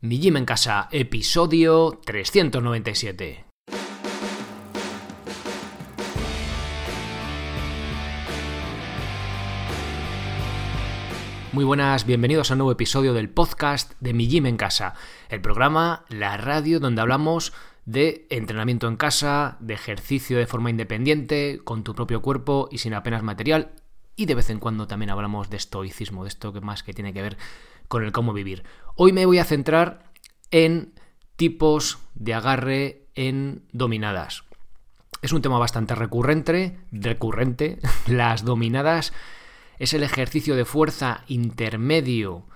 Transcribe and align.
Mi 0.00 0.20
Gym 0.20 0.36
en 0.36 0.44
Casa, 0.44 0.88
episodio 0.92 1.98
397. 2.04 3.44
Muy 11.50 11.64
buenas, 11.64 12.06
bienvenidos 12.06 12.48
a 12.48 12.54
un 12.54 12.58
nuevo 12.58 12.70
episodio 12.70 13.12
del 13.12 13.28
podcast 13.28 13.94
de 13.98 14.14
Mi 14.14 14.28
Gym 14.28 14.46
en 14.46 14.56
Casa, 14.56 14.94
el 15.30 15.40
programa, 15.40 16.04
la 16.08 16.36
radio 16.36 16.78
donde 16.78 17.00
hablamos 17.00 17.52
de 17.84 18.28
entrenamiento 18.30 18.86
en 18.86 18.94
casa, 18.94 19.56
de 19.58 19.74
ejercicio 19.74 20.38
de 20.38 20.46
forma 20.46 20.70
independiente, 20.70 21.60
con 21.64 21.82
tu 21.82 21.96
propio 21.96 22.22
cuerpo 22.22 22.68
y 22.70 22.78
sin 22.78 22.94
apenas 22.94 23.24
material, 23.24 23.72
y 24.14 24.26
de 24.26 24.36
vez 24.36 24.50
en 24.50 24.60
cuando 24.60 24.86
también 24.86 25.10
hablamos 25.10 25.50
de 25.50 25.56
estoicismo, 25.56 26.22
de 26.22 26.28
esto 26.28 26.52
que 26.52 26.60
más 26.60 26.84
que 26.84 26.92
tiene 26.92 27.12
que 27.12 27.22
ver 27.22 27.36
con 27.88 28.04
el 28.04 28.12
cómo 28.12 28.32
vivir. 28.32 28.64
Hoy 28.94 29.12
me 29.12 29.26
voy 29.26 29.38
a 29.38 29.44
centrar 29.44 30.04
en 30.50 30.92
tipos 31.36 31.98
de 32.14 32.34
agarre 32.34 33.06
en 33.14 33.64
dominadas. 33.72 34.44
Es 35.22 35.32
un 35.32 35.42
tema 35.42 35.58
bastante 35.58 35.94
recurrente, 35.94 36.78
recurrente. 36.92 37.78
Las 38.06 38.44
dominadas 38.44 39.12
es 39.78 39.94
el 39.94 40.02
ejercicio 40.02 40.56
de 40.56 40.64
fuerza 40.64 41.24
intermedio 41.26 42.46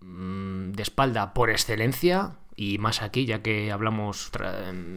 mm, 0.00 0.72
de 0.72 0.82
espalda 0.82 1.34
por 1.34 1.50
excelencia 1.50 2.36
y 2.60 2.76
más 2.78 3.02
aquí, 3.02 3.24
ya 3.24 3.40
que 3.40 3.70
hablamos, 3.70 4.32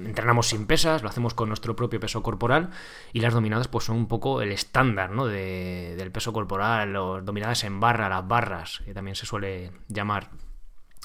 entrenamos 0.03 0.47
sin 0.47 0.65
pesas, 0.65 1.03
lo 1.03 1.09
hacemos 1.09 1.35
con 1.35 1.47
nuestro 1.47 1.75
propio 1.75 1.99
peso 1.99 2.23
corporal 2.23 2.71
y 3.13 3.19
las 3.19 3.35
dominadas 3.35 3.67
pues 3.67 3.85
son 3.85 3.97
un 3.97 4.07
poco 4.07 4.41
el 4.41 4.51
estándar 4.51 5.11
¿no? 5.11 5.27
del 5.27 6.11
peso 6.11 6.33
corporal, 6.33 6.91
los 6.91 7.23
dominadas 7.23 7.63
en 7.63 7.79
barra, 7.79 8.09
las 8.09 8.27
barras, 8.27 8.81
que 8.83 8.95
también 8.95 9.13
se 9.13 9.27
suele 9.27 9.73
llamar 9.89 10.31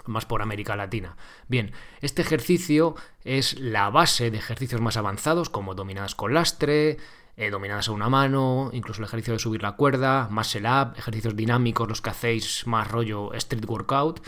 más 0.06 0.24
por 0.24 0.40
América 0.40 0.76
Latina. 0.76 1.18
Bien, 1.46 1.72
este 2.00 2.22
ejercicio 2.22 2.94
es 3.22 3.60
la 3.60 3.90
base 3.90 4.30
de 4.30 4.38
ejercicios 4.38 4.80
más 4.80 4.96
avanzados 4.96 5.50
como 5.50 5.74
dominadas 5.74 6.14
con 6.14 6.32
lastre, 6.32 6.96
eh, 7.36 7.50
dominadas 7.50 7.90
a 7.90 7.92
una 7.92 8.08
mano, 8.08 8.70
incluso 8.72 9.02
el 9.02 9.08
ejercicio 9.08 9.34
de 9.34 9.40
subir 9.40 9.62
la 9.62 9.72
cuerda, 9.72 10.28
muscle 10.30 10.66
up, 10.70 10.94
ejercicios 10.96 11.36
dinámicos, 11.36 11.86
los 11.86 12.00
que 12.00 12.08
hacéis 12.08 12.66
más 12.66 12.90
rollo 12.90 13.34
street 13.34 13.68
workout 13.68 14.26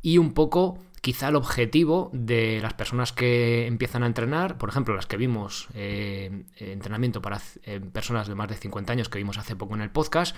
y 0.00 0.16
un 0.16 0.32
poco 0.32 0.78
quizá 1.06 1.28
el 1.28 1.36
objetivo 1.36 2.10
de 2.12 2.58
las 2.60 2.74
personas 2.74 3.12
que 3.12 3.68
empiezan 3.68 4.02
a 4.02 4.06
entrenar, 4.06 4.58
por 4.58 4.70
ejemplo, 4.70 4.92
las 4.92 5.06
que 5.06 5.16
vimos 5.16 5.68
eh, 5.72 6.42
entrenamiento 6.56 7.22
para 7.22 7.40
eh, 7.62 7.78
personas 7.78 8.26
de 8.26 8.34
más 8.34 8.48
de 8.48 8.56
50 8.56 8.92
años 8.92 9.08
que 9.08 9.18
vimos 9.18 9.38
hace 9.38 9.54
poco 9.54 9.76
en 9.76 9.82
el 9.82 9.90
podcast, 9.92 10.34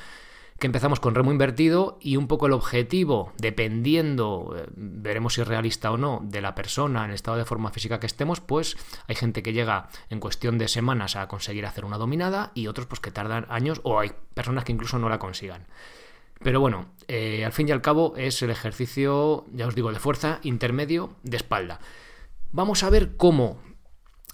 que 0.58 0.66
empezamos 0.66 1.00
con 1.00 1.14
remo 1.14 1.32
invertido 1.32 1.96
y 2.02 2.16
un 2.16 2.26
poco 2.28 2.48
el 2.48 2.52
objetivo, 2.52 3.32
dependiendo, 3.38 4.54
eh, 4.58 4.66
veremos 4.76 5.32
si 5.32 5.40
es 5.40 5.48
realista 5.48 5.90
o 5.90 5.96
no, 5.96 6.20
de 6.22 6.42
la 6.42 6.54
persona, 6.54 7.02
en 7.04 7.12
el 7.12 7.14
estado 7.14 7.38
de 7.38 7.46
forma 7.46 7.70
física 7.70 7.98
que 7.98 8.06
estemos, 8.06 8.42
pues 8.42 8.76
hay 9.06 9.14
gente 9.16 9.42
que 9.42 9.54
llega 9.54 9.88
en 10.10 10.20
cuestión 10.20 10.58
de 10.58 10.68
semanas 10.68 11.16
a 11.16 11.28
conseguir 11.28 11.64
hacer 11.64 11.86
una 11.86 11.96
dominada 11.96 12.52
y 12.52 12.66
otros 12.66 12.86
pues 12.86 13.00
que 13.00 13.10
tardan 13.10 13.46
años 13.48 13.80
o 13.84 14.00
hay 14.00 14.12
personas 14.34 14.64
que 14.64 14.72
incluso 14.72 14.98
no 14.98 15.08
la 15.08 15.18
consigan. 15.18 15.66
Pero 16.42 16.60
bueno, 16.60 16.86
eh, 17.08 17.44
al 17.44 17.52
fin 17.52 17.68
y 17.68 17.72
al 17.72 17.82
cabo 17.82 18.14
es 18.16 18.42
el 18.42 18.50
ejercicio, 18.50 19.44
ya 19.52 19.66
os 19.66 19.74
digo, 19.74 19.92
de 19.92 19.98
fuerza 19.98 20.40
intermedio 20.42 21.16
de 21.22 21.36
espalda. 21.36 21.80
Vamos 22.52 22.82
a 22.82 22.90
ver 22.90 23.16
cómo 23.16 23.60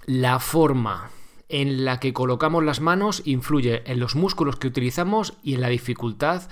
la 0.06 0.38
forma 0.38 1.10
en 1.48 1.84
la 1.84 2.00
que 2.00 2.12
colocamos 2.12 2.64
las 2.64 2.80
manos 2.80 3.22
influye 3.24 3.82
en 3.90 4.00
los 4.00 4.16
músculos 4.16 4.56
que 4.56 4.66
utilizamos 4.66 5.34
y 5.42 5.54
en 5.54 5.60
la 5.60 5.68
dificultad 5.68 6.42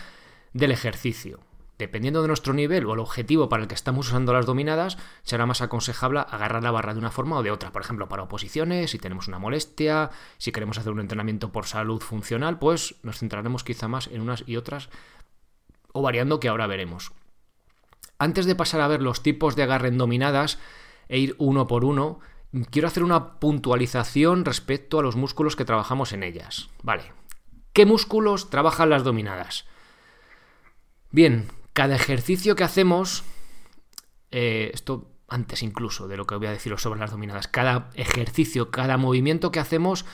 del 0.53 0.70
ejercicio. 0.70 1.41
Dependiendo 1.78 2.23
de 2.23 2.28
nuestro 2.28 2.53
nivel 2.53 2.86
o 2.86 2.95
el 2.95 3.00
objetivo 3.00 3.48
para 3.48 3.62
el 3.62 3.69
que 3.69 3.75
estamos 3.75 4.08
usando 4.08 4.33
las 4.33 4.47
dominadas, 4.47 4.98
será 5.23 5.47
más 5.47 5.62
aconsejable 5.62 6.20
agarrar 6.20 6.62
la 6.62 6.70
barra 6.70 6.92
de 6.92 7.00
una 7.00 7.11
forma 7.11 7.39
o 7.39 7.42
de 7.42 7.50
otra. 7.50 7.73
Por 7.73 7.83
ejemplo, 7.83 8.08
para 8.08 8.23
oposiciones, 8.23 8.92
si 8.92 8.98
tenemos 8.98 9.27
una 9.27 9.41
molestia, 9.41 10.11
si 10.39 10.53
queremos 10.53 10.78
hacer 10.78 10.92
un 10.92 11.00
entrenamiento 11.00 11.50
por 11.50 11.67
salud 11.67 12.00
funcional, 12.00 12.58
pues 12.58 12.95
nos 13.02 13.18
centraremos 13.18 13.64
quizá 13.64 13.89
más 13.89 14.07
en 14.07 14.20
unas 14.20 14.45
y 14.46 14.57
otras 14.57 14.91
o 15.92 16.03
variando 16.03 16.41
que 16.41 16.48
ahora 16.48 16.67
veremos. 16.67 17.13
Antes 18.19 18.47
de 18.47 18.55
pasar 18.55 18.80
a 18.80 18.89
ver 18.89 19.03
los 19.03 19.23
tipos 19.23 19.57
de 19.57 19.64
agarre 19.64 19.89
en 19.89 19.98
dominadas 19.98 20.58
e 21.08 21.19
ir 21.19 21.35
uno 21.39 21.67
por 21.67 21.85
uno, 21.85 22.20
quiero 22.70 22.89
hacer 22.89 23.03
una 23.03 23.41
puntualización 23.41 24.45
respecto 24.45 24.98
a 24.98 25.03
los 25.03 25.17
músculos 25.17 25.57
que 25.57 25.64
trabajamos 25.64 26.13
en 26.13 26.23
ellas. 26.23 26.69
Vale. 26.83 27.13
¿Qué 27.73 27.86
músculos 27.86 28.51
trabajan 28.51 28.91
las 28.91 29.03
dominadas? 29.03 29.64
Bien, 31.11 31.48
cada 31.73 31.95
ejercicio 31.95 32.55
que 32.55 32.64
hacemos, 32.64 33.24
eh, 34.30 34.70
esto 34.74 35.09
antes 35.29 35.63
incluso 35.63 36.09
de 36.09 36.19
lo 36.19 36.27
que 36.27 36.36
voy 36.36 36.47
a 36.47 36.53
deciros 36.53 36.83
sobre 36.83 37.01
las 37.01 37.11
dominadas, 37.11 37.48
cada 37.48 37.91
ejercicio, 37.95 38.70
cada 38.70 38.98
movimiento 38.98 39.51
que 39.51 39.61
hacemos, 39.61 40.05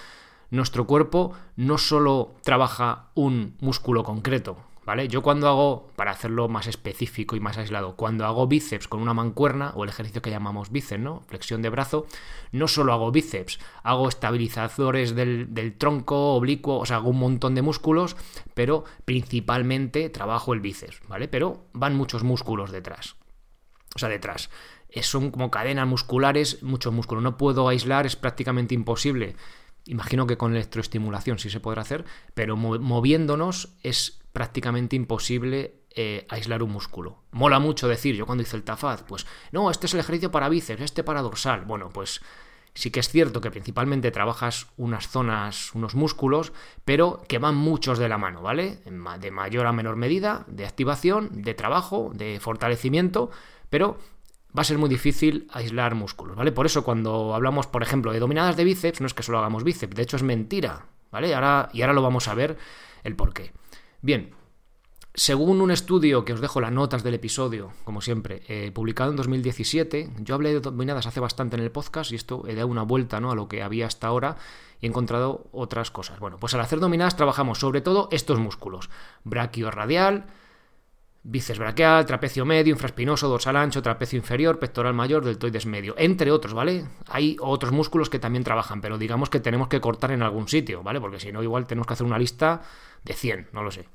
nuestro 0.51 0.87
cuerpo 0.87 1.35
no 1.57 1.77
solo 1.77 2.37
trabaja 2.43 3.11
un 3.15 3.57
músculo 3.61 4.05
concreto, 4.05 4.59
¿Vale? 4.89 5.07
Yo 5.07 5.21
cuando 5.21 5.49
hago, 5.49 5.93
para 5.97 6.13
hacerlo 6.13 6.49
más 6.49 6.67
específico 6.67 7.37
y 7.37 7.41
más 7.41 7.59
aislado, 7.59 7.95
cuando 7.95 8.25
hago 8.25 8.47
bíceps 8.47 8.89
con 8.89 9.03
una 9.03 9.13
mancuerna, 9.13 9.73
o 9.75 9.85
el 9.85 9.91
ejercicio 9.91 10.23
que 10.23 10.31
llamamos 10.31 10.71
bíceps, 10.71 11.03
¿no? 11.03 11.21
Flexión 11.29 11.61
de 11.61 11.69
brazo, 11.69 12.07
no 12.53 12.69
solo 12.69 12.95
hago 12.95 13.13
bíceps, 13.13 13.59
hago 13.83 14.09
estabilizadores 14.09 15.15
del, 15.15 15.75
tronco, 15.77 16.33
oblicuo, 16.33 16.79
o 16.79 16.87
sea, 16.87 16.97
hago 16.97 17.11
un 17.11 17.19
montón 17.19 17.55
de 17.55 17.61
músculos, 17.61 18.17
pero 18.55 18.85
principalmente 19.05 20.09
trabajo 20.09 20.55
el 20.55 20.61
bíceps, 20.61 21.03
¿vale? 21.07 21.29
Pero 21.29 21.67
van 21.75 21.95
muchos 21.95 22.25
músculos 22.25 22.73
detrás. 22.73 23.17
O 23.95 23.99
sea, 23.99 24.09
detrás. 24.09 24.49
Son 25.03 25.31
como 25.31 25.51
cadenas 25.51 25.87
musculares, 25.87 26.63
muchos 26.63 26.95
músculos. 26.95 27.23
No 27.23 27.37
puedo 27.37 27.69
aislar, 27.69 28.07
es 28.07 28.17
prácticamente 28.17 28.75
imposible. 28.75 29.37
Imagino 29.85 30.27
que 30.27 30.39
con 30.39 30.53
electroestimulación 30.53 31.39
sí 31.39 31.51
se 31.51 31.61
podrá 31.61 31.83
hacer, 31.83 32.07
pero 32.33 32.57
moviéndonos 32.57 33.77
es 33.83 34.18
prácticamente 34.39 34.95
imposible 34.95 35.81
eh, 35.91 36.25
aislar 36.29 36.63
un 36.63 36.71
músculo. 36.71 37.25
Mola 37.33 37.59
mucho 37.59 37.89
decir, 37.89 38.15
yo 38.15 38.25
cuando 38.25 38.43
hice 38.43 38.57
el 38.57 38.63
tafaz, 38.63 39.03
pues 39.03 39.27
no, 39.51 39.69
este 39.69 39.87
es 39.87 39.95
el 39.95 39.99
ejercicio 39.99 40.31
para 40.31 40.49
bíceps, 40.49 40.81
este 40.81 41.03
para 41.03 41.23
dorsal. 41.23 41.65
Bueno, 41.65 41.89
pues 41.89 42.21
sí 42.73 42.93
que 42.93 43.01
es 43.01 43.09
cierto 43.09 43.41
que 43.41 43.51
principalmente 43.51 44.13
trabajas 44.13 44.69
unas 44.77 45.09
zonas, 45.09 45.75
unos 45.75 45.97
músculos, 45.97 46.53
pero 46.85 47.21
que 47.27 47.39
van 47.39 47.57
muchos 47.57 47.99
de 47.99 48.09
la 48.09 48.17
mano, 48.17 48.41
¿vale? 48.41 48.79
De 49.19 49.31
mayor 49.33 49.67
a 49.67 49.73
menor 49.73 49.97
medida, 49.97 50.45
de 50.47 50.67
activación, 50.67 51.43
de 51.43 51.55
trabajo, 51.55 52.13
de 52.15 52.39
fortalecimiento, 52.39 53.33
pero 53.71 53.99
va 54.57 54.61
a 54.61 54.65
ser 54.65 54.79
muy 54.79 54.89
difícil 54.89 55.49
aislar 55.53 55.97
músculos, 55.97 56.37
¿vale? 56.37 56.53
Por 56.53 56.67
eso 56.67 56.85
cuando 56.85 57.35
hablamos, 57.35 57.67
por 57.67 57.83
ejemplo, 57.83 58.13
de 58.13 58.21
dominadas 58.21 58.57
de 58.57 58.63
bíceps, 58.63 59.01
no 59.01 59.09
es 59.09 59.15
que 59.15 59.25
solo 59.25 59.39
hagamos 59.41 59.65
bíceps, 59.65 59.97
de 59.97 60.03
hecho 60.03 60.15
es 60.15 60.23
mentira, 60.23 60.87
¿vale? 61.11 61.35
Ahora, 61.35 61.71
y 61.73 61.83
ahora 61.83 61.93
lo 61.93 62.03
vamos 62.03 62.29
a 62.29 62.35
ver 62.35 62.57
el 63.03 63.17
por 63.17 63.35
qué. 63.35 63.51
Bien, 64.01 64.31
según 65.15 65.61
un 65.61 65.73
estudio 65.73 66.25
que 66.25 66.33
os 66.33 66.41
dejo 66.41 66.61
las 66.61 66.71
notas 66.71 67.03
del 67.03 67.15
episodio, 67.15 67.73
como 67.83 68.01
siempre, 68.01 68.43
eh, 68.47 68.71
publicado 68.73 69.11
en 69.11 69.17
2017, 69.17 70.11
yo 70.21 70.37
hablé 70.37 70.55
de 70.55 70.61
dominadas 70.61 71.07
hace 71.07 71.19
bastante 71.19 71.57
en 71.57 71.63
el 71.65 71.73
podcast 71.73 72.13
y 72.13 72.15
esto 72.15 72.45
he 72.47 72.55
dado 72.55 72.69
una 72.69 72.85
vuelta 72.85 73.19
¿no? 73.21 73.33
a 73.33 73.35
lo 73.35 73.49
que 73.49 73.65
había 73.65 73.87
hasta 73.87 74.07
ahora 74.07 74.37
y 74.81 74.87
he 74.87 74.89
encontrado 74.89 75.49
otras 75.51 75.91
cosas. 75.91 76.21
Bueno, 76.21 76.37
pues 76.39 76.55
al 76.55 76.61
hacer 76.61 76.79
dominadas 76.79 77.17
trabajamos 77.17 77.59
sobre 77.59 77.81
todo 77.81 78.09
estos 78.13 78.39
músculos: 78.39 78.89
braquio 79.25 79.73
radial, 79.73 80.27
bíceps 81.31 81.59
braquial, 81.59 82.07
trapecio 82.07 82.45
medio, 82.47 82.73
infraspinoso, 82.73 83.29
dorsal 83.29 83.57
ancho, 83.57 83.83
trapecio 83.83 84.17
inferior, 84.17 84.59
pectoral 84.59 84.95
mayor, 84.95 85.25
deltoides 85.25 85.67
medio, 85.67 85.95
entre 85.99 86.31
otros, 86.31 86.55
¿vale? 86.55 86.87
Hay 87.09 87.37
otros 87.41 87.73
músculos 87.73 88.09
que 88.09 88.19
también 88.19 88.45
trabajan, 88.45 88.81
pero 88.81 88.97
digamos 88.97 89.29
que 89.29 89.41
tenemos 89.41 89.69
que 89.69 89.81
cortar 89.81 90.13
en 90.13 90.23
algún 90.23 90.49
sitio, 90.49 90.83
¿vale? 90.83 91.01
Porque 91.01 91.21
si 91.21 91.31
no, 91.31 91.43
igual 91.43 91.67
tenemos 91.67 91.87
que 91.87 91.93
hacer 91.93 92.07
una 92.07 92.19
lista 92.19 92.63
de 93.05 93.13
100, 93.13 93.49
no 93.53 93.63
lo 93.63 93.71
sé. 93.71 93.87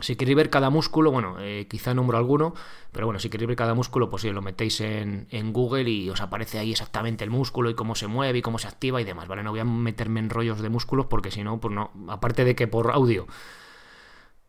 Si 0.00 0.14
queréis 0.14 0.36
ver 0.36 0.50
cada 0.50 0.70
músculo, 0.70 1.10
bueno, 1.10 1.36
eh, 1.40 1.66
quizá 1.68 1.92
nombro 1.92 2.18
alguno, 2.18 2.54
pero 2.92 3.06
bueno, 3.06 3.18
si 3.18 3.30
queréis 3.30 3.48
ver 3.48 3.56
cada 3.56 3.74
músculo, 3.74 4.08
pues 4.08 4.22
sí, 4.22 4.30
lo 4.30 4.42
metéis 4.42 4.80
en, 4.80 5.26
Google 5.52 5.90
y 5.90 6.08
os 6.08 6.20
aparece 6.20 6.58
ahí 6.58 6.70
exactamente 6.70 7.24
el 7.24 7.30
músculo 7.30 7.70
y 7.70 7.74
cómo 7.74 7.94
se 7.94 8.06
mueve 8.06 8.38
y 8.38 8.42
cómo 8.42 8.58
se 8.58 8.68
activa 8.68 9.00
y 9.00 9.04
demás, 9.04 9.26
¿vale? 9.26 9.42
No 9.42 9.50
voy 9.50 9.60
a 9.60 9.64
meterme 9.64 10.20
en 10.20 10.30
rollos 10.30 10.60
de 10.60 10.68
músculos 10.68 11.06
porque 11.06 11.30
si 11.30 11.42
no, 11.42 11.58
pues 11.58 11.74
no, 11.74 11.90
aparte 12.08 12.44
de 12.44 12.54
que 12.54 12.68
por 12.68 12.92
audio 12.92 13.26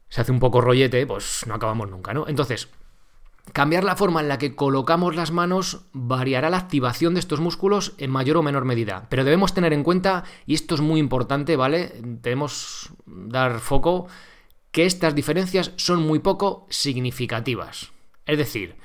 se 0.10 0.22
hace 0.22 0.32
un 0.32 0.40
poco 0.40 0.62
rollete, 0.62 1.06
pues 1.06 1.46
no 1.48 1.54
acabamos 1.54 1.90
nunca, 1.90 2.14
¿no? 2.14 2.28
Entonces, 2.28 2.70
cambiar 3.54 3.84
la 3.84 3.96
forma 3.96 4.22
en 4.22 4.28
la 4.28 4.38
que 4.38 4.56
colocamos 4.56 5.16
las 5.16 5.32
manos 5.32 5.86
variará 5.94 6.50
la 6.50 6.58
activación 6.58 7.14
de 7.14 7.20
estos 7.20 7.40
músculos 7.40 7.94
en 7.98 8.12
mayor 8.12 8.38
o 8.38 8.44
menor 8.44 8.66
medida, 8.66 9.08
pero 9.10 9.24
debemos 9.24 9.54
tener 9.54 9.74
en 9.74 9.84
cuenta, 9.84 10.24
y 10.46 10.54
esto 10.54 10.76
es 10.76 10.82
muy 10.82 11.00
importante, 11.00 11.56
¿vale? 11.56 11.94
Debemos 12.02 12.90
dar 13.06 13.60
foco 13.60 14.08
que 14.72 14.86
estas 14.86 15.16
diferencias 15.16 15.72
son 15.78 16.06
muy 16.06 16.20
poco 16.20 16.68
significativas. 16.70 17.92
Es 18.26 18.38
decir, 18.38 18.76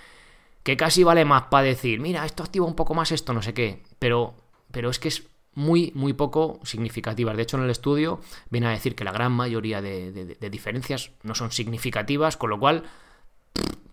que 0.63 0.77
casi 0.77 1.05
vale 1.05 1.25
más 1.25 1.45
para 1.45 1.67
decir, 1.67 2.01
mira, 2.01 2.25
esto 2.25 2.43
activa 2.43 2.67
un 2.67 2.75
poco 2.75 2.95
más 2.95 3.13
esto, 3.13 3.35
no 3.35 3.43
sé 3.43 3.53
qué, 3.53 3.83
pero, 3.99 4.35
pero 4.71 4.89
es 4.89 4.99
que 4.99 5.09
es 5.09 5.25
muy, 5.55 5.93
muy 5.95 6.13
poco 6.13 6.61
significativas. 6.65 7.37
De 7.37 7.43
hecho, 7.43 7.57
en 7.57 7.65
el 7.65 7.71
estudio 7.71 8.21
viene 8.51 8.69
a 8.69 8.71
decir 8.71 8.95
que 8.95 9.05
la 9.05 9.13
gran 9.13 9.33
mayoría 9.33 9.81
de, 9.81 10.37
diferencias 10.51 11.11
no 11.23 11.35
son 11.35 11.51
significativas, 11.51 12.37
con 12.37 12.51
lo 12.51 12.59
cual, 12.59 12.85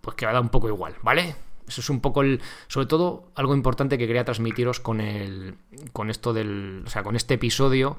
pues 0.01 0.15
queda 0.15 0.39
un 0.39 0.49
poco 0.49 0.67
igual, 0.67 0.95
¿vale? 1.03 1.35
Eso 1.67 1.81
es 1.81 1.89
un 1.89 2.01
poco 2.01 2.21
el. 2.21 2.41
Sobre 2.67 2.87
todo, 2.87 3.31
algo 3.35 3.55
importante 3.55 3.97
que 3.97 4.07
quería 4.07 4.25
transmitiros 4.25 4.79
con 4.79 4.99
el. 4.99 5.55
con 5.93 6.09
esto 6.09 6.33
del. 6.33 6.83
O 6.85 6.89
sea, 6.89 7.03
con 7.03 7.15
este 7.15 7.35
episodio. 7.35 7.97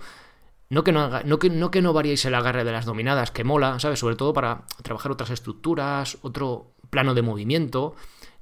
No 0.68 0.84
que 0.84 0.92
no, 0.92 1.22
no, 1.24 1.38
que, 1.38 1.50
no 1.50 1.70
que 1.70 1.82
no 1.82 1.92
variéis 1.92 2.24
el 2.24 2.34
agarre 2.34 2.64
de 2.64 2.72
las 2.72 2.86
dominadas, 2.86 3.30
que 3.30 3.44
mola, 3.44 3.78
¿sabes? 3.78 3.98
Sobre 3.98 4.16
todo 4.16 4.32
para 4.32 4.62
trabajar 4.82 5.12
otras 5.12 5.28
estructuras, 5.28 6.16
otro 6.22 6.72
plano 6.88 7.12
de 7.12 7.20
movimiento 7.20 7.94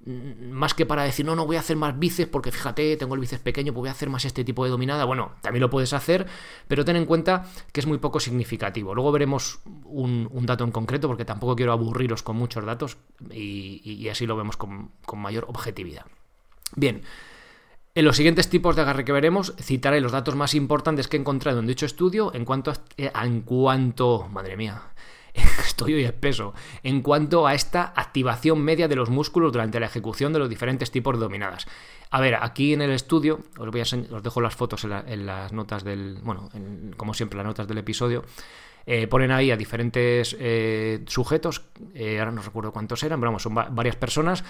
más 0.06 0.72
que 0.72 0.86
para 0.86 1.02
decir, 1.02 1.26
no, 1.26 1.36
no 1.36 1.44
voy 1.44 1.56
a 1.56 1.60
hacer 1.60 1.76
más 1.76 1.98
bíceps 1.98 2.30
porque 2.30 2.50
fíjate, 2.50 2.96
tengo 2.96 3.14
el 3.14 3.20
bíceps 3.20 3.42
pequeño, 3.42 3.72
pues 3.72 3.80
voy 3.80 3.88
a 3.88 3.92
hacer 3.92 4.08
más 4.08 4.24
este 4.24 4.44
tipo 4.44 4.64
de 4.64 4.70
dominada. 4.70 5.04
Bueno, 5.04 5.32
también 5.42 5.60
lo 5.60 5.68
puedes 5.68 5.92
hacer, 5.92 6.26
pero 6.68 6.84
ten 6.84 6.96
en 6.96 7.04
cuenta 7.04 7.46
que 7.72 7.80
es 7.80 7.86
muy 7.86 7.98
poco 7.98 8.18
significativo. 8.18 8.94
Luego 8.94 9.12
veremos 9.12 9.60
un, 9.84 10.28
dato 10.46 10.64
en 10.64 10.70
concreto 10.70 11.06
porque 11.06 11.26
tampoco 11.26 11.54
quiero 11.54 11.72
aburriros 11.72 12.22
con 12.22 12.36
muchos 12.36 12.64
datos 12.64 12.96
y, 13.30 14.08
así 14.08 14.26
lo 14.26 14.36
vemos 14.36 14.56
con, 14.56 14.90
mayor 15.16 15.44
objetividad. 15.48 16.06
Bien. 16.76 17.02
En 17.94 18.04
los 18.04 18.16
siguientes 18.16 18.48
tipos 18.48 18.76
de 18.76 18.82
agarre 18.82 19.04
que 19.04 19.12
veremos, 19.12 19.54
citaré 19.60 20.00
los 20.00 20.12
datos 20.12 20.36
más 20.36 20.54
importantes 20.54 21.08
que 21.08 21.16
he 21.16 21.20
encontrado 21.20 21.58
en 21.58 21.66
dicho 21.66 21.84
estudio 21.84 22.32
en 22.34 22.44
cuanto 22.44 22.70
a, 22.70 22.76
en 22.96 23.42
cuanto, 23.42 24.28
madre 24.30 24.56
mía, 24.56 24.80
estoy 25.66 25.94
hoy 25.94 26.04
espeso, 26.04 26.54
en 26.82 27.02
cuanto 27.02 27.46
a 27.46 27.54
esta 27.54 27.92
activación 27.96 28.60
media 28.60 28.88
de 28.88 28.96
los 28.96 29.10
músculos 29.10 29.52
durante 29.52 29.80
la 29.80 29.86
ejecución 29.86 30.32
de 30.32 30.38
los 30.38 30.48
diferentes 30.48 30.90
tipos 30.90 31.14
de 31.14 31.20
dominadas. 31.20 31.66
A 32.10 32.20
ver, 32.20 32.36
aquí 32.40 32.72
en 32.72 32.82
el 32.82 32.90
estudio, 32.90 33.40
os, 33.58 33.70
voy 33.70 33.80
a 33.80 33.84
os 33.84 34.22
dejo 34.22 34.40
las 34.40 34.54
fotos 34.56 34.84
en, 34.84 35.26
las 35.26 35.52
notas 35.52 35.84
del, 35.84 36.18
bueno, 36.22 36.48
como 36.96 37.14
siempre, 37.14 37.36
las 37.36 37.46
notas 37.46 37.68
del 37.68 37.78
episodio. 37.78 38.24
Eh, 38.86 39.06
ponen 39.06 39.30
ahí 39.30 39.50
a 39.50 39.56
diferentes 39.56 40.36
eh, 40.40 41.04
sujetos, 41.06 41.62
eh, 41.94 42.18
ahora 42.18 42.32
no 42.32 42.42
recuerdo 42.42 42.72
cuántos 42.72 43.02
eran, 43.02 43.20
pero 43.20 43.30
vamos, 43.30 43.42
son 43.42 43.54
varias 43.54 43.94
personas, 43.94 44.42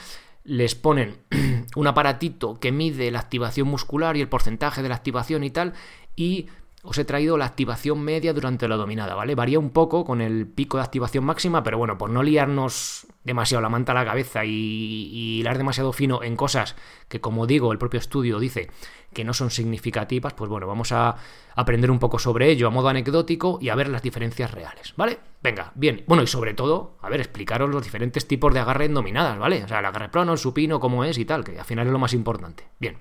les 0.45 0.75
ponen 0.75 1.19
un 1.77 1.87
aparatito 1.87 2.59
que 2.59 2.73
mide 2.73 3.11
la 3.11 3.19
activación 3.19 3.69
muscular 3.69 4.17
y 4.17 4.21
el 4.21 4.29
porcentaje 4.29 4.83
de 4.83 4.89
la 4.89 4.95
activación 4.95 5.45
y 5.45 5.51
tal, 5.51 5.75
y 6.17 6.47
os 6.83 6.97
he 6.99 7.05
traído 7.05 7.37
la 7.37 7.45
activación 7.45 8.01
media 8.01 8.33
durante 8.33 8.67
la 8.67 8.77
dominada, 8.77 9.15
¿vale? 9.15 9.35
Varía 9.35 9.59
un 9.59 9.71
poco 9.71 10.05
con 10.05 10.21
el 10.21 10.47
pico 10.47 10.79
de 10.79 10.85
activación 10.85 11.25
máxima, 11.25 11.63
pero 11.63 11.77
bueno, 11.77 11.99
por 11.99 12.11
no 12.11 12.23
liarnos 12.23 13.07
demasiado 13.23 13.61
la 13.61 13.69
manta 13.69 13.93
a 13.93 13.97
la 13.97 14.05
cabeza 14.05 14.45
y, 14.47 14.51
y 14.51 15.41
hilar 15.41 15.59
demasiado 15.59 15.93
fino 15.93 16.23
en 16.23 16.37
cosas 16.37 16.77
que, 17.09 17.21
como 17.21 17.47
digo, 17.47 17.73
el 17.73 17.79
propio 17.79 18.01
estudio 18.01 18.39
dice 18.39 18.71
que 19.13 19.25
no 19.25 19.35
son 19.35 19.51
significativas, 19.51 20.33
pues 20.33 20.49
bueno, 20.49 20.67
vamos 20.67 20.93
a 20.93 21.17
aprender 21.55 21.91
un 21.91 21.99
poco 21.99 22.19
sobre 22.19 22.49
ello 22.51 22.69
a 22.69 22.71
modo 22.71 22.89
anecdótico 22.89 23.59
y 23.61 23.69
a 23.69 23.75
ver 23.75 23.89
las 23.89 24.03
diferencias 24.03 24.51
reales, 24.51 24.95
¿vale? 24.97 25.19
Venga, 25.43 25.73
bien. 25.75 26.05
Bueno, 26.07 26.23
y 26.23 26.27
sobre 26.27 26.55
todo, 26.55 26.97
a 27.03 27.11
ver, 27.11 27.21
explicaros 27.21 27.69
los 27.69 27.83
diferentes 27.83 28.27
tipos 28.27 28.55
de 28.55 28.61
agarre 28.61 28.87
en 28.87 28.95
dominadas, 28.95 29.39
¿vale? 29.39 29.65
O 29.65 29.69
sea, 29.69 29.81
el 29.81 29.87
agarre 29.87 30.09
plano, 30.09 30.33
el 30.33 30.39
supino, 30.39 30.81
cómo 30.81 31.05
es 31.05 31.19
y 31.19 31.25
tal, 31.25 31.45
que 31.45 31.59
al 31.59 31.65
final 31.65 31.87
es 31.87 31.93
lo 31.93 31.99
más 31.99 32.15
importante. 32.15 32.69
Bien. 32.79 32.99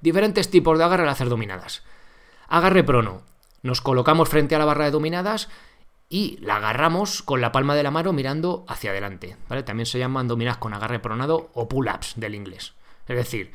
Diferentes 0.00 0.50
tipos 0.50 0.76
de 0.76 0.84
agarre 0.84 1.04
al 1.04 1.08
hacer 1.08 1.28
dominadas. 1.28 1.82
Agarre 2.48 2.82
prono. 2.82 3.22
Nos 3.62 3.80
colocamos 3.80 4.28
frente 4.28 4.54
a 4.54 4.58
la 4.58 4.64
barra 4.64 4.86
de 4.86 4.90
dominadas 4.90 5.48
y 6.08 6.38
la 6.40 6.56
agarramos 6.56 7.22
con 7.22 7.40
la 7.40 7.52
palma 7.52 7.74
de 7.74 7.82
la 7.82 7.90
mano 7.90 8.12
mirando 8.12 8.64
hacia 8.68 8.90
adelante. 8.90 9.36
¿vale? 9.48 9.62
También 9.62 9.86
se 9.86 9.98
llaman 9.98 10.28
dominadas 10.28 10.58
con 10.58 10.72
agarre 10.72 10.98
pronado 10.98 11.50
o 11.52 11.68
pull-ups 11.68 12.14
del 12.16 12.34
inglés. 12.34 12.72
Es 13.06 13.16
decir, 13.16 13.52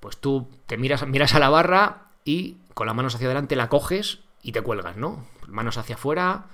pues 0.00 0.16
tú 0.16 0.48
te 0.66 0.76
miras, 0.76 1.06
miras 1.06 1.34
a 1.34 1.38
la 1.38 1.50
barra 1.50 2.08
y 2.24 2.56
con 2.74 2.86
las 2.86 2.96
manos 2.96 3.14
hacia 3.14 3.26
adelante 3.26 3.56
la 3.56 3.68
coges 3.68 4.20
y 4.42 4.52
te 4.52 4.62
cuelgas, 4.62 4.96
¿no? 4.96 5.26
Manos 5.46 5.78
hacia 5.78 5.94
afuera, 5.94 6.46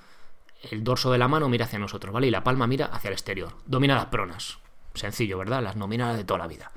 el 0.71 0.85
dorso 0.85 1.11
de 1.13 1.19
la 1.19 1.29
mano 1.29 1.49
mira 1.49 1.65
hacia 1.65 1.79
nosotros, 1.79 2.13
¿vale? 2.13 2.27
Y 2.27 2.31
la 2.31 2.45
palma 2.45 2.67
mira 2.67 2.87
hacia 2.87 3.09
el 3.09 3.15
exterior. 3.15 3.53
Dominadas 3.67 4.07
pronas. 4.07 4.59
Sencillo, 4.95 5.39
¿verdad? 5.39 5.63
Las 5.63 5.77
nominadas 5.77 6.17
de 6.17 6.25
toda 6.25 6.39
la 6.39 6.47
vida. 6.47 6.73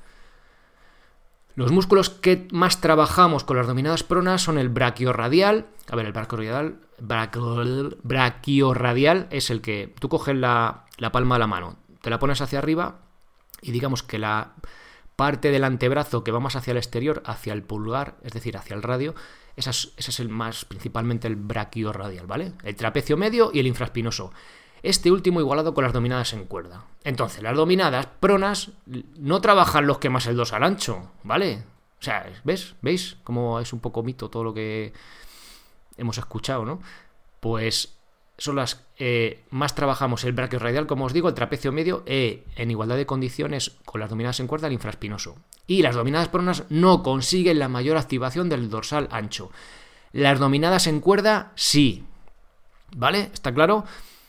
Los 1.56 1.72
músculos 1.72 2.10
que 2.10 2.48
más 2.52 2.82
trabajamos 2.82 3.44
con 3.44 3.58
las 3.58 3.68
dominadas 3.68 4.04
pronas 4.04 4.42
son 4.42 4.58
el 4.58 4.70
brachiorradial. 4.70 5.68
A 5.90 5.96
ver, 5.96 6.08
el 6.08 6.14
brachiorradial, 6.14 6.80
brachiorradial 8.04 9.28
es 9.30 9.52
el 9.52 9.62
que 9.62 9.94
tú 10.00 10.10
coges 10.10 10.36
la, 10.36 10.86
palma 11.12 11.36
de 11.36 11.40
la 11.40 11.48
mano, 11.48 11.78
te 12.02 12.10
la 12.10 12.18
pones 12.18 12.42
hacia 12.42 12.60
arriba 12.60 13.02
y 13.62 13.72
digamos 13.72 14.02
que 14.02 14.18
la 14.18 14.54
parte 15.16 15.52
del 15.52 15.64
antebrazo 15.64 16.24
que 16.24 16.32
va 16.32 16.40
más 16.40 16.56
hacia 16.56 16.72
el 16.72 16.78
exterior, 16.78 17.22
hacia 17.26 17.54
el 17.54 17.62
pulgar, 17.62 18.16
es 18.24 18.34
decir, 18.34 18.58
hacia 18.58 18.76
el 18.76 18.82
radio, 18.82 19.14
ese 19.56 19.70
es, 19.70 20.20
el 20.20 20.30
más, 20.30 20.66
principalmente 20.66 21.28
el 21.28 21.36
brachiorradial, 21.36 22.26
¿vale? 22.26 22.54
El 22.64 22.76
trapecio 22.76 23.16
medio 23.16 23.52
y 23.54 23.60
el 23.60 23.68
infraspinoso 23.68 24.32
este 24.84 25.12
último 25.12 25.40
igualado 25.40 25.74
con 25.74 25.86
las 25.86 25.94
dominadas 25.94 26.34
en 26.34 26.46
cuerda. 26.46 26.86
Entonces, 27.04 27.42
las 27.42 27.56
dominadas 27.56 28.08
pronas 28.20 28.72
no 28.86 29.42
trabajan 29.42 29.88
los 29.88 29.98
que 29.98 30.10
más 30.10 30.28
el 30.28 30.36
dos 30.36 30.54
al 30.54 30.64
ancho, 30.64 31.12
¿vale? 31.24 31.64
O 32.00 32.04
sea, 32.04 32.30
¿ves? 32.44 32.76
¿Veis 32.82 33.16
cómo 33.24 33.62
es 33.62 33.72
un 33.72 33.80
poco 33.80 34.04
mito 34.04 34.30
todo 34.30 34.44
lo 34.44 34.54
que 34.54 34.92
hemos 35.98 36.18
escuchado, 36.18 36.66
¿no? 36.66 36.82
Pues 37.40 37.96
son 38.38 38.58
las 38.58 38.86
eh, 38.98 39.44
más 39.52 39.74
trabajamos 39.74 40.24
el 40.26 40.34
braquio 40.34 40.60
radial, 40.60 40.86
como 40.86 41.06
os 41.06 41.14
digo, 41.14 41.30
el 41.30 41.34
trapecio 41.34 41.72
medio, 41.72 42.04
e 42.06 42.44
en 42.56 42.72
igualdad 42.72 42.98
de 42.98 43.06
condiciones 43.06 43.78
con 43.86 44.02
las 44.02 44.10
dominadas 44.10 44.40
en 44.42 44.48
cuerda, 44.48 44.68
el 44.68 44.74
infraspinoso. 44.74 45.38
Y 45.66 45.82
las 45.82 45.96
dominadas 45.96 46.28
pronas 46.28 46.66
no 46.70 47.04
consiguen 47.04 47.60
la 47.60 47.70
mayor 47.70 47.96
activación 47.96 48.50
del 48.50 48.70
dorsal 48.70 49.08
ancho. 49.12 49.50
Las 50.12 50.40
dominadas 50.40 50.88
en 50.88 51.00
cuerda, 51.00 51.54
sí. 51.56 52.06
¿Vale? 52.96 53.32
¿Está 53.34 53.54
claro? 53.54 53.86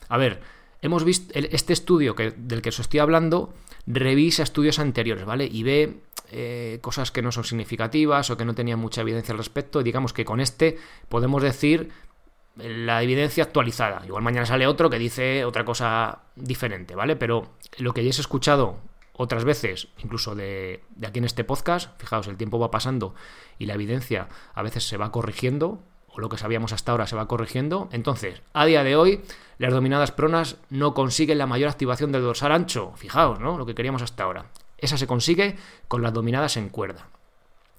A 0.09 0.17
ver, 0.17 0.41
hemos 0.83 1.05
visto 1.05 1.33
este 1.35 1.73
estudio 1.73 2.15
que, 2.15 2.33
del 2.37 2.63
que 2.63 2.69
os 2.69 2.79
estoy 2.79 3.01
hablando, 3.01 3.55
revisa 3.87 4.43
estudios 4.43 4.79
anteriores, 4.79 5.25
¿vale? 5.25 5.49
Y 5.51 5.63
ve 5.63 6.01
eh, 6.31 6.79
cosas 6.81 7.11
que 7.11 7.23
no 7.23 7.33
son 7.33 7.45
significativas 7.45 8.31
o 8.31 8.37
que 8.37 8.45
no 8.45 8.55
tenían 8.55 8.79
mucha 8.79 9.03
evidencia 9.03 9.33
al 9.33 9.39
respecto. 9.39 9.81
Y 9.81 9.85
digamos 9.85 10.13
que 10.13 10.25
con 10.25 10.41
este 10.41 10.79
podemos 11.09 11.43
decir 11.43 11.91
la 12.57 13.03
evidencia 13.03 13.45
actualizada. 13.45 14.03
Igual 14.07 14.23
mañana 14.23 14.47
sale 14.47 14.67
otro 14.67 14.91
que 14.91 14.99
dice 14.99 15.45
otra 15.45 15.65
cosa 15.65 16.23
diferente, 16.37 16.95
¿vale? 16.95 17.17
Pero 17.17 17.53
lo 17.79 17.93
que 17.93 18.01
hayáis 18.01 18.19
escuchado 18.19 18.79
otras 19.13 19.45
veces, 19.45 19.89
incluso 20.03 20.35
de, 20.35 20.83
de, 20.97 21.07
aquí 21.07 21.19
en 21.19 21.25
este 21.25 21.45
podcast, 21.45 21.99
fijaos, 22.01 22.27
el 22.27 22.37
tiempo 22.37 22.59
va 22.59 22.71
pasando 22.71 23.15
y 23.59 23.67
la 23.67 23.75
evidencia 23.75 24.29
a 24.55 24.63
veces 24.63 24.89
se 24.89 24.97
va 24.97 25.13
corrigiendo, 25.13 25.83
o 26.15 26.21
lo 26.21 26.29
que 26.29 26.39
sabíamos 26.39 26.73
hasta 26.73 26.93
ahora 26.93 27.07
se 27.07 27.17
va 27.17 27.29
corrigiendo. 27.29 27.89
Entonces, 27.93 28.43
a 28.53 28.65
día 28.65 28.85
de 28.85 28.97
hoy, 28.97 29.23
las 29.59 29.73
dominadas 29.73 30.13
pronas 30.13 30.57
no 30.71 30.95
consiguen 30.95 31.39
la 31.39 31.47
mayor 31.47 31.69
activación 31.69 32.13
del 32.13 32.23
dorsal 32.23 32.53
ancho. 32.53 32.93
Fijaos, 32.97 33.41
¿no? 33.41 33.59
Lo 33.59 33.67
que 33.67 33.75
queríamos 33.75 34.03
hasta 34.03 34.25
ahora. 34.25 34.47
Esa 34.79 34.97
se 34.97 35.07
consigue 35.07 35.57
con 35.89 36.03
las 36.03 36.13
dominadas 36.13 36.57
en 36.57 36.69
cuerda. 36.69 37.09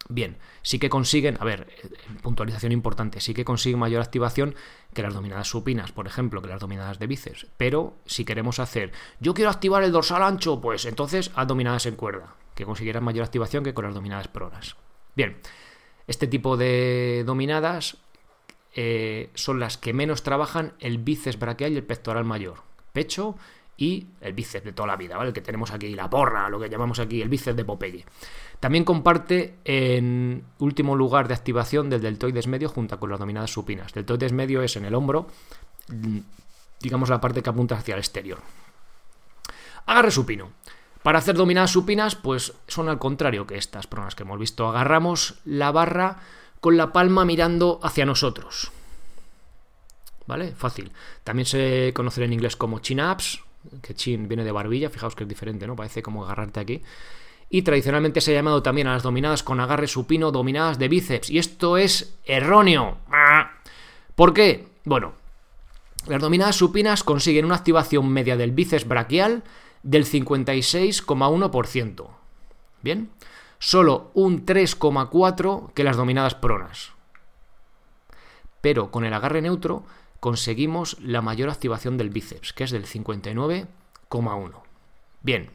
Bien, 0.08 0.38
sí 0.62 0.78
que 0.78 0.90
consiguen, 0.90 1.38
a 1.40 1.46
ver, 1.46 1.68
eh, 1.82 1.90
puntualización 2.22 2.72
importante, 2.72 3.20
sí 3.20 3.34
que 3.34 3.44
consiguen 3.44 3.80
mayor 3.80 4.02
activación 4.02 4.54
que 4.94 5.02
las 5.02 5.16
dominadas 5.16 5.48
supinas, 5.48 5.92
por 5.92 6.06
ejemplo, 6.06 6.42
que 6.42 6.48
las 6.48 6.60
dominadas 6.60 7.00
de 7.00 7.08
bíceps. 7.08 7.48
Pero 7.58 7.96
si 8.06 8.24
queremos 8.24 8.60
hacer, 8.60 8.92
yo 9.20 9.34
quiero 9.34 9.50
activar 9.50 9.84
el 9.84 9.92
dorsal 9.92 10.22
ancho, 10.22 10.62
pues 10.62 10.86
entonces 10.86 11.32
a 11.34 11.46
dominadas 11.46 11.88
en 11.88 11.96
cuerda, 11.96 12.36
que 12.54 12.66
consiguieran 12.66 13.04
mayor 13.04 13.26
activación 13.26 13.64
que 13.64 13.74
con 13.74 13.86
las 13.86 13.96
dominadas 13.96 14.28
pronas. 14.28 14.76
Bien, 15.16 15.38
este 16.06 16.28
tipo 16.28 16.56
de 16.56 17.24
dominadas 17.26 17.98
eh, 18.78 19.30
son 19.36 19.60
las 19.60 19.78
que 19.78 19.94
menos 19.94 20.22
trabajan 20.22 20.74
el 20.80 20.98
bíceps 20.98 21.40
braquial 21.40 21.72
y 21.72 21.78
el 21.78 21.84
pectoral 21.84 22.26
mayor. 22.26 22.58
Pecho 22.92 23.38
y 23.78 24.08
el 24.20 24.34
bíceps 24.34 24.66
de 24.66 24.74
toda 24.74 24.88
la 24.88 24.98
vida, 24.98 25.16
¿vale? 25.16 25.30
El 25.30 25.34
que 25.34 25.42
tenemos 25.42 25.72
aquí, 25.72 25.96
la 25.96 26.10
porra, 26.10 26.50
lo 26.50 26.60
que 26.60 26.70
llamamos 26.70 27.00
aquí 27.00 27.22
el 27.22 27.30
bíceps 27.30 27.56
de 27.56 27.64
Popeye. 27.64 28.06
También 28.60 28.84
comparte 28.84 29.56
en 29.64 30.44
último 30.60 30.96
lugar 30.96 31.30
de 31.30 31.34
activación 31.34 31.90
del 31.90 32.02
deltoides 32.02 32.48
medio 32.48 32.68
junto 32.68 33.00
con 33.00 33.10
las 33.10 33.20
dominadas 33.20 33.52
supinas. 33.52 33.94
Deltoides 33.94 34.34
medio 34.34 34.62
es 34.62 34.76
en 34.76 34.86
el 34.86 34.94
hombro, 34.94 35.28
mm, 35.88 36.20
digamos 36.82 37.10
la 37.10 37.22
parte 37.22 37.42
que 37.42 37.50
apunta 37.50 37.78
hacia 37.78 37.94
el 37.94 38.00
exterior. 38.00 38.40
Agarre 39.86 40.12
supino. 40.12 40.52
Para 41.02 41.20
hacer 41.20 41.36
dominadas 41.36 41.72
supinas, 41.72 42.16
pues 42.16 42.54
son 42.68 42.90
al 42.90 42.98
contrario 42.98 43.46
que 43.46 43.58
estas 43.58 43.88
pronas 43.88 44.16
que 44.16 44.24
hemos 44.24 44.40
visto. 44.40 44.68
Agarramos 44.68 45.36
la 45.46 45.72
barra 45.72 46.18
con 46.66 46.78
la 46.78 46.92
palma 46.92 47.26
mirando 47.26 47.80
hacia 47.84 48.08
nosotros. 48.08 48.72
¿Vale? 50.26 50.54
Fácil. 50.54 50.92
También 51.24 51.46
se 51.46 51.92
conoce 51.94 52.24
en 52.24 52.34
inglés 52.34 52.56
como 52.56 52.80
chin-ups, 52.80 53.40
que 53.84 53.94
chin 53.94 54.28
viene 54.28 54.44
de 54.44 54.52
barbilla, 54.52 54.90
fijaos 54.90 55.14
que 55.14 55.26
es 55.26 55.30
diferente, 55.30 55.68
¿no? 55.68 55.76
Parece 55.76 56.02
como 56.02 56.26
agarrarte 56.26 56.60
aquí. 56.60 56.82
Y 57.52 57.62
tradicionalmente 57.62 58.20
se 58.20 58.32
ha 58.32 58.34
llamado 58.34 58.64
también 58.64 58.88
a 58.88 58.94
las 58.94 59.04
dominadas 59.04 59.44
con 59.44 59.60
agarre 59.60 59.86
supino 59.86 60.32
dominadas 60.32 60.80
de 60.80 60.88
bíceps. 60.88 61.30
Y 61.30 61.38
esto 61.38 61.78
es 61.78 62.18
erróneo. 62.26 62.98
¿Por 64.16 64.34
qué? 64.34 64.68
Bueno, 64.86 65.14
las 66.08 66.20
dominadas 66.20 66.56
supinas 66.56 67.04
consiguen 67.04 67.46
una 67.46 67.58
activación 67.58 68.10
media 68.10 68.38
del 68.38 68.54
bíceps 68.54 68.88
braquial 68.88 69.44
del 69.84 70.08
56,1%. 70.08 72.08
¿Bien? 72.82 73.12
Solo 73.66 74.12
un 74.14 74.46
3,4 74.46 75.74
que 75.74 75.84
las 75.84 75.98
dominadas 75.98 76.36
pronas. 76.36 76.92
Pero 78.62 78.92
con 78.92 79.06
el 79.06 79.14
agarre 79.14 79.42
neutro 79.42 79.84
conseguimos 80.20 80.98
la 81.02 81.24
mayor 81.24 81.50
activación 81.50 81.98
del 81.98 82.12
bíceps, 82.12 82.54
que 82.54 82.66
es 82.66 82.70
del 82.70 82.86
59,1. 82.86 84.52
Bien, 85.24 85.50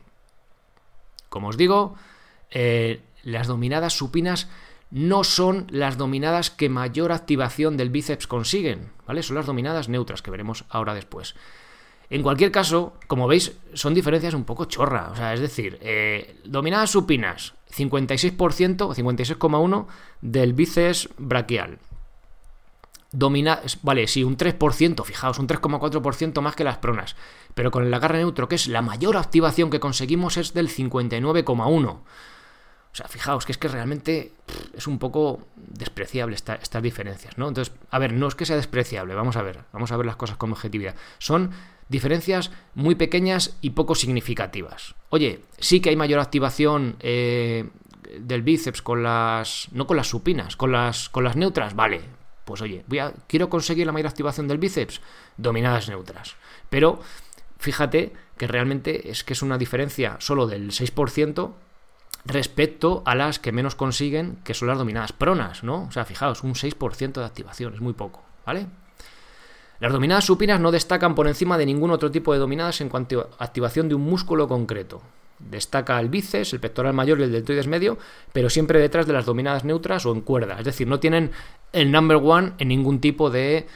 Como 1.29 1.47
os 1.47 1.57
digo, 1.57 1.95
eh, 2.50 3.00
las 3.23 3.47
dominadas 3.47 3.93
supinas 3.93 4.49
no 4.90 5.23
son 5.23 5.69
las 5.71 5.97
dominadas 5.97 6.50
que 6.50 6.69
mayor 6.69 7.12
activación 7.12 7.76
del 7.76 7.90
bíceps 7.90 8.26
consiguen, 8.26 8.90
¿vale? 9.07 9.23
Son 9.23 9.37
las 9.37 9.47
dominadas 9.47 9.88
neutras 9.88 10.21
que 10.21 10.33
veremos 10.33 10.64
ahora 10.69 10.95
después. 10.95 11.37
En 12.11 12.23
cualquier 12.23 12.50
caso, 12.50 12.95
como 13.07 13.29
veis, 13.29 13.52
son 13.73 13.95
diferencias 13.95 14.35
un 14.35 14.45
poco 14.45 14.64
chorra. 14.64 15.11
O 15.12 15.17
sea, 15.17 15.33
es 15.33 15.40
decir, 15.40 15.79
eh, 15.81 16.40
dominadas 16.45 16.90
supinas, 16.90 17.55
56% 17.73 18.88
o 18.88 18.95
56,1% 18.95 19.87
del 20.21 20.52
bíceps 20.52 21.09
braquial. 21.19 21.79
Domina, 23.12 23.61
vale, 23.83 24.07
sí, 24.07 24.23
un 24.23 24.37
3%, 24.37 25.05
fijaos, 25.05 25.38
un 25.38 25.49
3,4% 25.49 26.40
más 26.40 26.55
que 26.55 26.64
las 26.64 26.79
pronas. 26.79 27.17
Pero 27.55 27.71
con 27.71 27.85
el 27.85 27.95
agarre 27.95 28.19
neutro, 28.19 28.49
que 28.49 28.55
es 28.55 28.69
la 28.69 28.83
mayor 28.83 29.17
activación 29.17 29.71
que 29.71 29.81
conseguimos, 29.81 30.37
es 30.37 30.52
del 30.52 30.69
59,1%. 30.69 31.99
O 32.93 32.97
sea, 32.97 33.07
fijaos 33.07 33.47
que 33.47 33.53
es 33.53 33.59
que 33.59 33.69
realmente 33.69 34.33
es 34.77 34.87
un 34.89 34.99
poco 34.99 35.47
despreciable 35.55 36.35
estas 36.35 36.83
diferencias, 36.83 37.39
¿no? 37.39 37.49
Entonces, 37.49 37.73
a 37.91 37.99
ver, 37.99 38.13
no 38.13 38.27
es 38.27 38.35
que 38.35 38.47
sea 38.47 38.57
despreciable, 38.57 39.15
vamos 39.15 39.37
a 39.37 39.43
ver, 39.43 39.61
vamos 39.73 39.93
a 39.93 39.97
ver 39.97 40.07
las 40.07 40.17
cosas 40.17 40.37
con 40.37 40.51
objetividad. 40.51 40.97
Son 41.19 41.53
diferencias 41.89 42.51
muy 42.75 42.97
pequeñas 42.97 43.57
y 43.61 43.71
poco 43.71 43.95
significativas. 43.95 44.95
Oye, 45.11 45.43
sí 45.59 45.81
que 45.81 45.91
hay 45.91 45.97
mayor 45.97 46.21
activación 46.21 46.97
eh, 47.01 47.69
del 48.19 48.43
bíceps 48.43 48.83
con 48.83 49.03
las. 49.03 49.69
no 49.73 49.87
con 49.87 49.97
las 49.97 50.09
supinas, 50.09 50.57
con 50.57 50.73
las, 50.73 51.09
con 51.09 51.23
las 51.25 51.37
neutras, 51.37 51.75
vale. 51.75 52.01
Pues 52.45 52.61
oye, 52.63 52.85
voy 52.89 52.99
a, 52.99 53.13
quiero 53.29 53.49
conseguir 53.49 53.87
la 53.87 53.93
mayor 53.93 54.09
activación 54.09 54.49
del 54.49 54.59
bíceps, 54.59 55.01
dominadas 55.37 55.89
neutras. 55.89 56.35
Pero 56.69 57.01
fíjate 57.59 58.13
que 58.37 58.47
realmente 58.49 59.11
es 59.11 59.23
que 59.23 59.35
es 59.35 59.43
una 59.43 59.59
diferencia 59.59 60.17
solo 60.19 60.47
del 60.47 60.71
6% 60.71 61.53
respecto 62.25 63.03
a 63.07 63.15
las 63.15 63.39
que 63.39 63.53
menos 63.53 63.75
consiguen, 63.75 64.39
que 64.45 64.55
son 64.55 64.69
las 64.69 64.79
dominadas 64.79 65.12
pronas, 65.12 65.62
¿no? 65.65 65.85
O 65.85 65.93
sea, 65.93 66.05
fijaos, 66.05 66.43
un 66.43 66.55
6% 66.55 67.12
de 67.12 67.25
activación, 67.25 67.75
es 67.75 67.81
muy 67.81 67.93
poco, 67.93 68.23
¿vale? 68.47 68.67
Las 69.81 69.93
dominadas 69.93 70.27
supinas 70.27 70.61
no 70.61 70.71
destacan 70.71 71.15
por 71.15 71.27
encima 71.27 71.57
de 71.57 71.65
ningún 71.65 71.91
otro 71.91 72.11
tipo 72.11 72.33
de 72.33 72.39
dominadas 72.39 72.83
en 72.83 72.91
cuanto 72.91 73.31
a 73.39 73.45
activación 73.45 73.89
de 73.89 73.95
un 73.95 74.03
músculo 74.03 74.47
concreto. 74.47 75.00
Destaca 75.39 75.99
el 75.99 76.11
bíceps, 76.11 76.53
el 76.53 76.61
pectoral 76.61 76.93
mayor 76.93 77.19
y 77.19 77.23
el 77.23 77.33
deltoides 77.33 77.67
medio, 77.67 77.97
pero 78.35 78.50
siempre 78.50 78.79
detrás 78.79 79.07
de 79.07 79.15
las 79.15 79.25
dominadas 79.25 79.65
neutras 79.65 80.05
o 80.05 80.12
en 80.12 80.21
cuerda. 80.21 80.59
Es 80.59 80.67
decir, 80.67 80.87
no 80.87 81.00
tienen 81.00 81.31
el 81.73 81.91
number 81.91 82.19
one 82.23 82.53
en 82.59 82.69
ningún 82.69 83.00
tipo 83.00 83.31
de, 83.31 83.67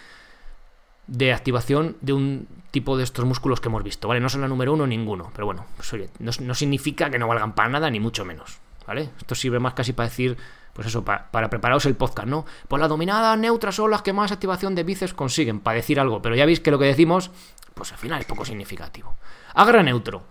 de 1.07 1.33
activación 1.33 1.97
de 2.01 2.13
un 2.13 2.49
tipo 2.71 2.97
de 2.97 3.05
estos 3.05 3.25
músculos 3.25 3.61
que 3.61 3.69
hemos 3.69 3.83
visto, 3.83 4.09
¿vale? 4.09 4.21
No 4.21 4.29
son 4.29 4.41
la 4.41 4.49
número 4.49 4.73
uno 4.73 4.87
ninguno, 4.87 5.31
pero 5.35 5.47
bueno, 5.47 5.67
pues 5.77 5.93
no, 6.19 6.31
no 6.41 6.55
significa 6.55 7.11
que 7.11 7.19
no 7.19 7.29
valgan 7.29 7.55
para 7.55 7.69
nada, 7.69 7.91
ni 7.91 8.01
mucho 8.01 8.25
menos, 8.25 8.59
¿vale? 8.87 9.11
Esto 9.19 9.35
sirve 9.35 9.61
más 9.61 9.75
casi 9.75 9.93
para 9.93 10.09
decir 10.09 10.37
pues 10.75 10.89
eso, 10.89 11.05
para, 11.05 11.49
prepararos 11.49 11.87
el 11.87 11.95
podcast, 11.95 12.29
¿no? 12.29 12.45
Pues 12.69 12.81
las 12.81 12.89
dominadas 12.89 13.39
neutras 13.39 13.77
son 13.77 13.93
las 13.93 14.03
que 14.03 14.13
más 14.13 14.33
activación 14.33 14.75
de 14.75 14.83
bíceps 14.83 15.15
consiguen, 15.15 15.61
para 15.61 15.77
decir 15.77 16.01
algo, 16.01 16.21
pero 16.21 16.35
ya 16.35 16.45
veis 16.45 16.61
que 16.61 16.73
lo 16.73 16.79
que 16.79 16.87
decimos, 16.87 17.31
pues 17.75 17.93
al 17.93 17.99
final 17.99 18.21
es 18.21 18.27
poco 18.27 18.45
significativo. 18.45 19.17
Agarre 19.55 19.85
neutro. 19.85 20.25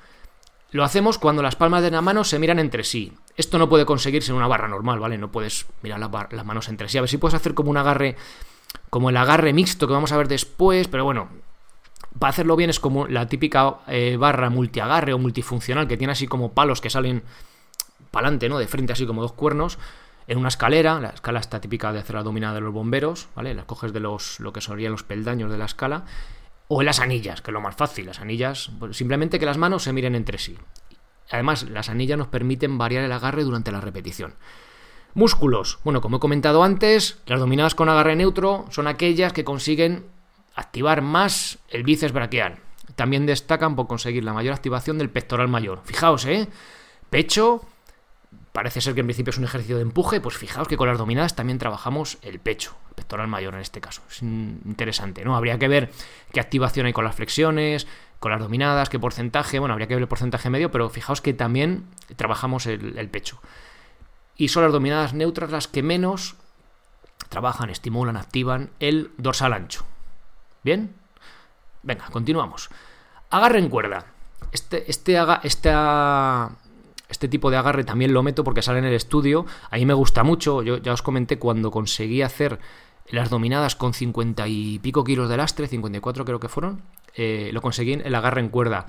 Lo 0.72 0.84
hacemos 0.84 1.18
cuando 1.18 1.42
las 1.42 1.56
palmas 1.56 1.82
de 1.82 1.92
la 1.92 2.02
mano 2.02 2.24
se 2.24 2.40
miran 2.40 2.60
entre 2.60 2.84
sí. 2.84 3.14
Esto 3.38 3.58
no 3.58 3.70
puede 3.70 3.86
conseguirse 3.86 4.32
en 4.32 4.38
una 4.38 4.48
barra 4.48 4.68
normal, 4.68 5.00
¿vale? 5.00 5.18
No 5.18 5.32
puedes 5.32 5.66
mirar 5.82 6.00
las 6.00 6.46
manos 6.46 6.68
entre 6.68 6.90
sí. 6.90 6.98
A 6.98 7.02
ver 7.02 7.10
si 7.10 7.18
puedes 7.18 7.36
hacer 7.36 7.54
como 7.54 7.70
un 7.70 7.78
agarre, 7.78 8.18
como 8.90 9.10
el 9.10 9.18
agarre 9.18 9.54
mixto 9.54 9.88
que 9.88 9.94
vamos 9.94 10.12
a 10.12 10.18
ver 10.18 10.28
después, 10.28 10.88
pero 10.88 11.04
bueno, 11.04 11.30
para 12.20 12.30
hacerlo 12.30 12.56
bien 12.56 12.70
es 12.70 12.80
como 12.80 13.08
la 13.08 13.28
típica 13.28 13.80
eh, 13.88 14.18
barra 14.18 14.50
multiagarre 14.50 15.14
o 15.14 15.20
multifuncional 15.20 15.88
que 15.88 15.98
tiene 15.98 16.14
así 16.14 16.28
como 16.28 16.54
palos 16.54 16.82
que 16.82 16.90
salen 16.90 17.24
para 18.12 18.28
adelante, 18.28 18.50
¿no? 18.50 18.60
De 18.60 18.68
frente 18.68 18.94
así 18.94 19.06
como 19.06 19.22
dos 19.22 19.34
cuernos 19.34 19.80
en 20.28 20.38
una 20.38 20.48
escalera, 20.48 21.00
la 21.00 21.10
escala 21.10 21.40
está 21.40 21.60
típica 21.60 21.92
de 21.92 22.00
hacer 22.00 22.16
la 22.16 22.24
dominada 22.24 22.56
de 22.56 22.62
los 22.62 22.74
bomberos, 22.74 23.28
¿vale? 23.36 23.54
Las 23.54 23.66
coges 23.66 23.92
de 23.92 24.00
los, 24.00 24.40
lo 24.40 24.54
que 24.54 24.62
serían 24.62 24.92
los 24.92 25.04
peldaños 25.04 25.52
de 25.52 25.58
la 25.58 25.66
escala, 25.66 26.06
o 26.68 26.82
en 26.82 26.86
las 26.86 27.00
anillas, 27.00 27.42
que 27.42 27.52
es 27.52 27.54
lo 27.54 27.62
más 27.62 27.76
fácil, 27.76 28.06
las 28.06 28.20
anillas, 28.20 28.72
pues, 28.80 28.96
simplemente 28.96 29.40
que 29.40 29.46
las 29.46 29.58
manos 29.58 29.84
se 29.84 29.94
miren 29.94 30.16
entre 30.16 30.38
sí. 30.38 30.58
Además, 31.30 31.64
las 31.64 31.90
anillas 31.90 32.18
nos 32.18 32.28
permiten 32.28 32.78
variar 32.78 33.04
el 33.04 33.12
agarre 33.12 33.44
durante 33.44 33.72
la 33.72 33.82
repetición. 33.82 34.36
Músculos. 35.14 35.80
Bueno, 35.84 36.02
como 36.02 36.18
he 36.18 36.20
comentado 36.20 36.64
antes, 36.64 37.20
las 37.26 37.40
dominadas 37.40 37.76
con 37.76 37.90
agarre 37.90 38.16
neutro 38.16 38.66
son 38.70 38.88
aquellas 38.88 39.34
que 39.34 39.44
consiguen 39.44 40.06
activar 40.56 41.02
más 41.02 41.60
el 41.70 41.84
bíceps 41.84 42.14
braquial. 42.14 42.58
También 42.96 43.26
destacan 43.26 43.76
por 43.76 43.88
conseguir 43.88 44.24
la 44.24 44.34
mayor 44.34 44.54
activación 44.54 44.98
del 44.98 45.10
pectoral 45.10 45.48
mayor. 45.48 45.82
Fijaos, 45.86 46.26
¿eh? 46.26 46.48
Pecho, 47.10 47.62
Parece 48.54 48.82
ser 48.82 48.94
que 48.94 49.00
en 49.00 49.08
principio 49.08 49.32
es 49.32 49.40
un 49.40 49.46
ejercicio 49.46 49.78
de 49.78 49.82
empuje, 49.82 50.22
pues 50.22 50.38
fijaos 50.38 50.68
que 50.68 50.78
con 50.78 50.88
las 50.88 51.00
dominadas 51.00 51.36
también 51.36 51.58
trabajamos 51.58 52.20
el 52.22 52.40
pecho, 52.40 52.76
el 52.90 52.96
pectoral 52.96 53.28
mayor 53.28 53.56
en 53.56 53.62
este 53.62 53.82
caso. 53.82 54.04
Es 54.08 54.22
interesante, 54.22 55.26
¿no? 55.26 55.36
Habría 55.36 55.58
que 55.58 55.68
ver 55.68 55.92
qué 56.32 56.40
activación 56.40 56.86
hay 56.86 56.94
con 56.94 57.04
las 57.04 57.16
flexiones, 57.16 57.88
con 58.20 58.32
las 58.32 58.40
dominadas, 58.40 58.90
qué 58.90 59.00
porcentaje, 59.00 59.58
bueno, 59.58 59.74
habría 59.74 59.88
que 59.88 59.96
ver 59.96 60.04
el 60.04 60.08
porcentaje 60.08 60.52
medio, 60.52 60.70
pero 60.70 60.88
fijaos 60.92 61.20
que 61.20 61.34
también 61.34 61.86
trabajamos 62.16 62.68
el, 62.68 62.96
el 63.00 63.10
pecho. 63.10 63.42
Y 64.36 64.48
son 64.48 64.64
las 64.64 64.72
dominadas 64.72 65.14
neutras 65.14 65.52
las 65.52 65.68
que 65.68 65.84
menos 65.84 66.36
trabajan, 67.30 67.70
estimulan, 67.70 68.18
activan 68.18 68.72
el 68.80 69.12
dorsal 69.18 69.54
ancho. 69.54 69.86
¿Bien? 70.64 70.96
Venga, 71.82 72.06
continuamos. 72.12 72.70
Agarre 73.30 73.60
en 73.60 73.70
cuerda. 73.70 74.06
Este, 74.52 74.90
este, 74.90 75.18
haga, 75.18 75.42
este 75.44 77.28
tipo 77.28 77.50
de 77.52 77.58
agarre 77.58 77.84
también 77.84 78.14
lo 78.14 78.24
meto 78.24 78.44
porque 78.44 78.62
sale 78.62 78.80
en 78.80 78.86
el 78.86 78.94
estudio. 78.94 79.46
A 79.70 79.78
mí 79.78 79.86
me 79.86 79.94
gusta 79.94 80.24
mucho. 80.24 80.62
Yo 80.62 80.78
ya 80.78 80.94
os 80.94 81.02
comenté 81.02 81.40
cuando 81.40 81.72
conseguí 81.72 82.22
hacer 82.22 82.60
las 83.10 83.30
dominadas 83.30 83.76
con 83.76 83.94
50 83.94 84.48
y 84.48 84.80
pico 84.80 85.04
kilos 85.04 85.30
de 85.30 85.38
lastre, 85.38 85.68
54 85.68 86.26
creo 86.26 86.40
que 86.40 86.48
fueron, 86.48 86.82
eh, 87.16 87.50
lo 87.54 87.62
conseguí 87.62 87.94
en 87.94 88.06
el 88.06 88.16
agarre 88.16 88.42
en 88.42 88.50
cuerda. 88.50 88.88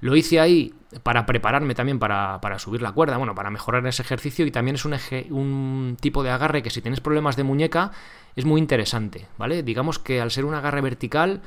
Lo 0.00 0.16
hice 0.16 0.40
ahí 0.40 0.74
para 1.02 1.26
prepararme 1.26 1.74
también 1.74 1.98
para, 1.98 2.40
subir 2.58 2.82
la 2.82 2.92
cuerda, 2.92 3.16
bueno, 3.16 3.34
para 3.34 3.50
mejorar 3.50 3.86
ese 3.86 4.02
ejercicio 4.02 4.46
y 4.46 4.50
también 4.50 4.76
es 4.76 4.84
un, 4.84 4.94
un 5.30 5.96
tipo 6.00 6.22
de 6.22 6.30
agarre 6.30 6.62
que 6.62 6.70
si 6.70 6.82
tienes 6.82 7.00
problemas 7.00 7.36
de 7.36 7.44
muñeca 7.44 7.90
es 8.36 8.44
muy 8.44 8.60
interesante, 8.60 9.26
¿vale? 9.38 9.62
Digamos 9.62 9.98
que 9.98 10.20
al 10.20 10.30
ser 10.30 10.44
un 10.44 10.54
agarre 10.54 10.80
vertical, 10.80 11.40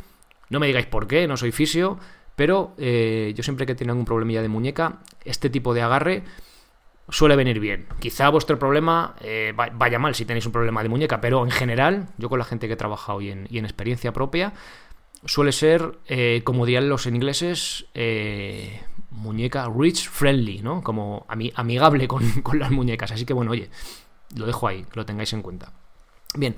no 0.49 0.59
me 0.59 0.67
digáis 0.67 0.85
por 0.85 1.07
qué, 1.07 1.27
no 1.27 1.37
soy 1.37 1.51
fisio, 1.51 1.99
pero 2.35 2.73
eh, 2.77 3.33
yo 3.35 3.43
siempre 3.43 3.65
que 3.65 3.75
tengo 3.75 3.91
algún 3.91 4.05
problemilla 4.05 4.41
de 4.41 4.47
muñeca, 4.47 4.99
este 5.25 5.49
tipo 5.49 5.73
de 5.73 5.81
agarre 5.81 6.23
suele 7.09 7.35
venir 7.35 7.59
bien. 7.59 7.87
Quizá 7.99 8.29
vuestro 8.29 8.59
problema 8.59 9.15
eh, 9.21 9.53
vaya 9.55 9.97
mal 9.97 10.13
si 10.13 10.25
tenéis 10.25 10.45
un 10.45 10.51
problema 10.51 10.83
de 10.83 10.89
muñeca, 10.89 11.21
pero 11.21 11.43
en 11.43 11.51
general, 11.51 12.09
yo 12.17 12.29
con 12.29 12.39
la 12.39 12.45
gente 12.45 12.67
que 12.67 12.73
he 12.73 12.77
trabajado 12.77 13.21
y 13.21 13.31
en, 13.31 13.47
experiencia 13.65 14.13
propia, 14.13 14.53
suele 15.27 15.51
ser, 15.51 15.99
eh, 16.07 16.41
como 16.43 16.65
dirían 16.65 16.89
los 16.89 17.05
ingleses, 17.05 17.85
muñeca 19.11 19.69
rich 19.75 20.09
friendly, 20.09 20.61
¿no? 20.61 20.81
Como 20.81 21.25
amigable 21.27 22.07
con, 22.43 22.59
las 22.59 22.71
muñecas. 22.71 23.11
Así 23.11 23.25
que 23.25 23.33
bueno, 23.33 23.51
oye, 23.51 23.69
lo 24.35 24.45
dejo 24.45 24.67
ahí, 24.67 24.83
que 24.83 24.95
lo 24.95 25.05
tengáis 25.05 25.33
en 25.33 25.41
cuenta. 25.41 25.73
Bien, 26.35 26.55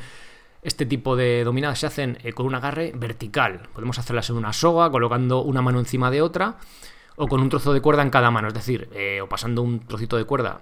este 0.61 0.85
tipo 0.85 1.15
de 1.15 1.43
dominadas 1.43 1.79
se 1.79 1.87
hacen 1.87 2.17
eh, 2.23 2.33
con 2.33 2.45
un 2.45 2.55
agarre 2.55 2.91
vertical. 2.95 3.69
Podemos 3.73 3.97
hacerlas 3.99 4.29
en 4.29 4.37
una 4.37 4.53
soga, 4.53 4.91
colocando 4.91 5.41
una 5.41 5.61
mano 5.61 5.79
encima 5.79 6.11
de 6.11 6.21
otra, 6.21 6.57
o 7.15 7.27
con 7.27 7.41
un 7.41 7.49
trozo 7.49 7.73
de 7.73 7.81
cuerda 7.81 8.01
en 8.01 8.09
cada 8.09 8.31
mano, 8.31 8.49
es 8.49 8.53
decir, 8.53 8.89
eh, 8.93 9.21
o 9.21 9.27
pasando 9.27 9.61
un 9.61 9.79
trocito 9.79 10.17
de 10.17 10.25
cuerda 10.25 10.61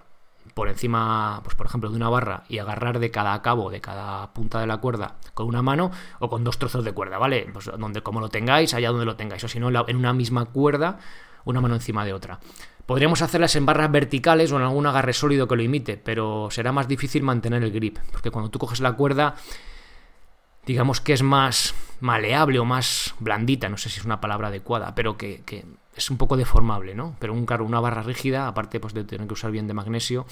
por 0.53 0.69
encima, 0.69 1.41
pues 1.43 1.55
por 1.55 1.65
ejemplo, 1.65 1.89
de 1.89 1.95
una 1.95 2.09
barra 2.09 2.43
y 2.49 2.59
agarrar 2.59 2.99
de 2.99 3.11
cada 3.11 3.41
cabo, 3.41 3.69
de 3.69 3.81
cada 3.81 4.33
punta 4.33 4.59
de 4.59 4.67
la 4.67 4.77
cuerda 4.77 5.15
con 5.33 5.47
una 5.47 5.61
mano 5.61 5.91
o 6.19 6.29
con 6.29 6.43
dos 6.43 6.57
trozos 6.57 6.83
de 6.83 6.93
cuerda, 6.93 7.17
¿vale? 7.17 7.47
Pues 7.51 7.69
donde 7.77 8.01
como 8.01 8.19
lo 8.19 8.29
tengáis, 8.29 8.73
allá 8.73 8.89
donde 8.89 9.05
lo 9.05 9.15
tengáis, 9.15 9.43
o 9.43 9.47
si 9.47 9.59
no, 9.59 9.69
en 9.87 9.95
una 9.95 10.13
misma 10.13 10.45
cuerda, 10.45 10.99
una 11.45 11.61
mano 11.61 11.75
encima 11.75 12.05
de 12.05 12.13
otra. 12.13 12.39
Podríamos 12.85 13.21
hacerlas 13.21 13.55
en 13.55 13.65
barras 13.65 13.91
verticales 13.91 14.51
o 14.51 14.57
en 14.57 14.63
algún 14.63 14.85
agarre 14.85 15.13
sólido 15.13 15.47
que 15.47 15.55
lo 15.55 15.61
imite, 15.61 15.97
pero 15.97 16.49
será 16.51 16.71
más 16.71 16.87
difícil 16.87 17.23
mantener 17.23 17.63
el 17.63 17.71
grip, 17.71 17.97
porque 18.11 18.31
cuando 18.31 18.49
tú 18.49 18.59
coges 18.59 18.79
la 18.79 18.93
cuerda 18.93 19.35
digamos 20.67 20.99
que 20.99 21.13
es 21.13 21.23
más 21.23 21.73
maleable 22.01 22.59
o 22.59 22.65
más 22.65 23.15
blandita, 23.19 23.69
no 23.69 23.77
sé 23.77 23.89
si 23.89 23.99
es 23.99 24.05
una 24.05 24.21
palabra 24.21 24.49
adecuada, 24.49 24.93
pero 24.93 25.17
que, 25.17 25.41
es 25.97 26.11
un 26.11 26.17
poco 26.17 26.37
deformable, 26.37 26.93
¿no? 26.93 27.15
Pero 27.19 27.33
un, 27.33 27.45
claro, 27.45 27.65
una 27.65 27.79
barra 27.79 28.03
rígida, 28.03 28.47
aparte 28.47 28.79
pues, 28.79 28.93
de 28.93 29.03
tener 29.03 29.27
que 29.27 29.33
usar 29.33 29.51
bien 29.51 29.67
de 29.67 29.73
magnesio, 29.73 30.27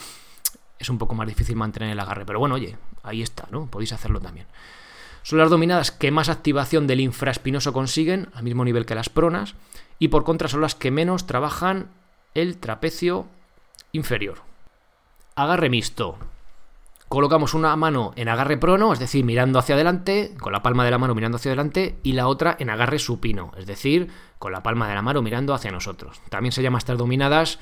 es 0.77 0.89
un 0.89 0.97
poco 0.97 1.15
más 1.15 1.27
difícil 1.27 1.55
mantener 1.55 1.89
el 1.89 1.99
agarre. 1.99 2.25
Pero 2.25 2.39
bueno, 2.39 2.55
oye, 2.55 2.77
ahí 3.03 3.21
está, 3.21 3.47
¿no? 3.49 3.65
Podéis 3.65 3.91
hacerlo 3.91 4.21
también. 4.21 4.45
Son 5.23 5.39
las 5.39 5.49
dominadas 5.49 5.89
que 5.91 6.11
más 6.11 6.29
activación 6.29 6.85
del 6.85 6.99
infraespinoso 6.99 7.73
consiguen, 7.73 8.29
al 8.35 8.43
mismo 8.43 8.63
nivel 8.63 8.85
que 8.85 8.93
las 8.93 9.09
pronas, 9.09 9.55
y 9.97 10.09
por 10.09 10.23
contra 10.23 10.47
son 10.47 10.61
las 10.61 10.75
que 10.75 10.91
menos 10.91 11.25
trabajan 11.25 11.87
el 12.35 12.57
trapecio 12.57 13.25
inferior. 13.91 14.37
Agarre 15.35 15.69
mixto. 15.69 16.19
Colocamos 17.07 17.53
una 17.53 17.75
mano 17.75 18.13
en 18.15 18.29
agarre 18.29 18.57
prono, 18.57 18.91
es 18.91 18.99
decir, 18.99 19.23
mirando 19.23 19.59
hacia 19.59 19.75
adelante, 19.75 20.33
con 20.39 20.51
la 20.51 20.63
palma 20.63 20.83
de 20.83 20.91
la 20.91 20.97
mano 20.97 21.13
mirando 21.13 21.37
hacia 21.37 21.51
adelante, 21.51 21.99
y 22.03 22.13
la 22.13 22.27
otra 22.27 22.55
en 22.59 22.69
agarre 22.69 22.99
supino, 22.99 23.51
es 23.57 23.67
decir, 23.67 24.09
con 24.39 24.51
la 24.51 24.63
palma 24.63 24.87
de 24.87 24.95
la 24.95 25.01
mano 25.01 25.21
mirando 25.21 25.53
hacia 25.53 25.71
nosotros. 25.71 26.19
También 26.29 26.51
se 26.51 26.63
llama 26.63 26.79
estas 26.79 26.97
dominadas 26.97 27.59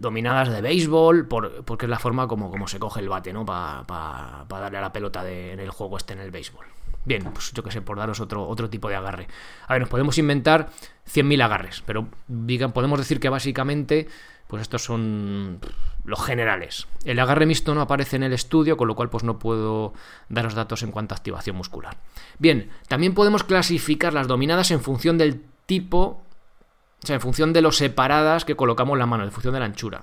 dominadas 0.00 0.48
de 0.50 0.62
béisbol, 0.62 1.28
porque 1.28 1.84
es 1.86 1.90
la 1.90 1.98
forma 1.98 2.26
como, 2.26 2.50
como 2.50 2.66
se 2.66 2.78
coge 2.78 3.00
el 3.00 3.08
bate, 3.08 3.32
¿no? 3.32 3.44
Para 3.44 4.46
darle 4.48 4.78
a 4.78 4.80
la 4.80 4.92
pelota 4.92 5.28
en 5.30 5.60
el 5.60 5.70
juego 5.70 5.98
este 5.98 6.14
en 6.14 6.20
el 6.20 6.30
béisbol. 6.30 6.64
Bien, 7.04 7.22
pues 7.32 7.52
yo 7.52 7.62
que 7.62 7.70
sé, 7.70 7.82
por 7.82 7.98
daros 7.98 8.20
otro, 8.20 8.46
otro 8.46 8.68
tipo 8.68 8.88
de 8.88 8.96
agarre. 8.96 9.26
A 9.66 9.74
ver, 9.74 9.82
nos 9.82 9.90
podemos 9.90 10.16
inventar 10.18 10.70
100.000 11.06 11.42
agarres, 11.42 11.82
pero 11.84 12.08
digan, 12.28 12.72
podemos 12.72 12.98
decir 12.98 13.20
que 13.20 13.28
básicamente, 13.28 14.08
pues 14.46 14.62
estos 14.62 14.82
son 14.82 15.60
los 16.10 16.24
generales. 16.24 16.86
El 17.04 17.18
agarre 17.18 17.46
mixto 17.46 17.74
no 17.74 17.80
aparece 17.80 18.16
en 18.16 18.24
el 18.24 18.32
estudio, 18.32 18.76
con 18.76 18.88
lo 18.88 18.94
cual 18.94 19.08
pues 19.08 19.24
no 19.24 19.38
puedo 19.38 19.94
daros 20.28 20.54
datos 20.54 20.82
en 20.82 20.90
cuanto 20.90 21.14
a 21.14 21.16
activación 21.16 21.56
muscular. 21.56 21.96
Bien, 22.38 22.70
también 22.88 23.14
podemos 23.14 23.44
clasificar 23.44 24.12
las 24.12 24.26
dominadas 24.26 24.70
en 24.70 24.80
función 24.80 25.16
del 25.16 25.42
tipo 25.66 26.22
o 27.02 27.06
sea, 27.06 27.14
en 27.14 27.20
función 27.20 27.52
de 27.52 27.62
lo 27.62 27.72
separadas 27.72 28.44
que 28.44 28.56
colocamos 28.56 28.98
la 28.98 29.06
mano, 29.06 29.24
en 29.24 29.32
función 29.32 29.54
de 29.54 29.60
la 29.60 29.66
anchura. 29.66 30.02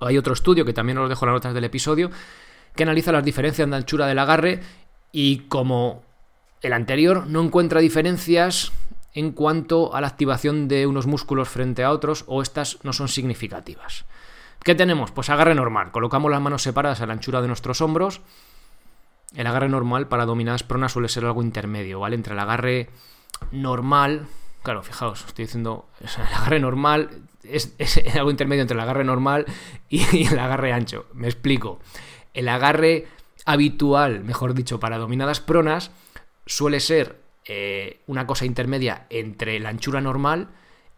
Hay 0.00 0.18
otro 0.18 0.32
estudio 0.32 0.64
que 0.64 0.72
también 0.72 0.98
os 0.98 1.08
dejo 1.08 1.24
en 1.24 1.32
las 1.32 1.36
notas 1.36 1.54
del 1.54 1.64
episodio 1.64 2.10
que 2.74 2.82
analiza 2.82 3.12
las 3.12 3.24
diferencias 3.24 3.68
de 3.68 3.76
anchura 3.76 4.06
del 4.06 4.18
agarre 4.18 4.60
y 5.12 5.40
como 5.48 6.02
el 6.62 6.72
anterior 6.72 7.26
no 7.26 7.42
encuentra 7.42 7.80
diferencias 7.80 8.72
en 9.12 9.32
cuanto 9.32 9.94
a 9.94 10.00
la 10.00 10.06
activación 10.06 10.68
de 10.68 10.86
unos 10.86 11.06
músculos 11.06 11.48
frente 11.48 11.82
a 11.82 11.90
otros 11.90 12.24
o 12.26 12.42
estas 12.42 12.78
no 12.82 12.92
son 12.92 13.08
significativas. 13.08 14.04
¿Qué 14.62 14.74
tenemos? 14.74 15.10
Pues 15.10 15.30
agarre 15.30 15.54
normal. 15.54 15.90
Colocamos 15.90 16.30
las 16.30 16.40
manos 16.40 16.62
separadas 16.62 17.00
a 17.00 17.06
la 17.06 17.14
anchura 17.14 17.40
de 17.40 17.48
nuestros 17.48 17.80
hombros. 17.80 18.20
El 19.34 19.46
agarre 19.46 19.68
normal 19.68 20.08
para 20.08 20.26
dominadas 20.26 20.62
pronas 20.62 20.92
suele 20.92 21.08
ser 21.08 21.24
algo 21.24 21.42
intermedio, 21.42 22.00
¿vale? 22.00 22.16
Entre 22.16 22.34
el 22.34 22.38
agarre 22.40 22.90
normal, 23.52 24.26
Claro, 24.62 24.82
fijaos, 24.82 25.24
estoy 25.26 25.46
diciendo, 25.46 25.88
el 26.00 26.34
agarre 26.34 26.60
normal 26.60 27.22
es, 27.42 27.74
algo 28.14 28.30
intermedio 28.30 28.62
entre 28.62 28.74
el 28.74 28.80
agarre 28.80 29.04
normal 29.04 29.46
y, 29.88 30.26
el 30.26 30.38
agarre 30.38 30.72
ancho. 30.72 31.06
Me 31.14 31.28
explico. 31.28 31.80
El 32.34 32.48
agarre 32.48 33.06
habitual, 33.46 34.22
mejor 34.22 34.54
dicho, 34.54 34.78
para 34.78 34.98
dominadas 34.98 35.40
pronas, 35.40 35.90
suele 36.46 36.80
ser 36.80 37.20
eh, 37.46 38.00
una 38.06 38.26
cosa 38.26 38.44
intermedia 38.44 39.06
entre 39.08 39.58
la 39.60 39.70
anchura 39.70 40.00
normal 40.00 40.48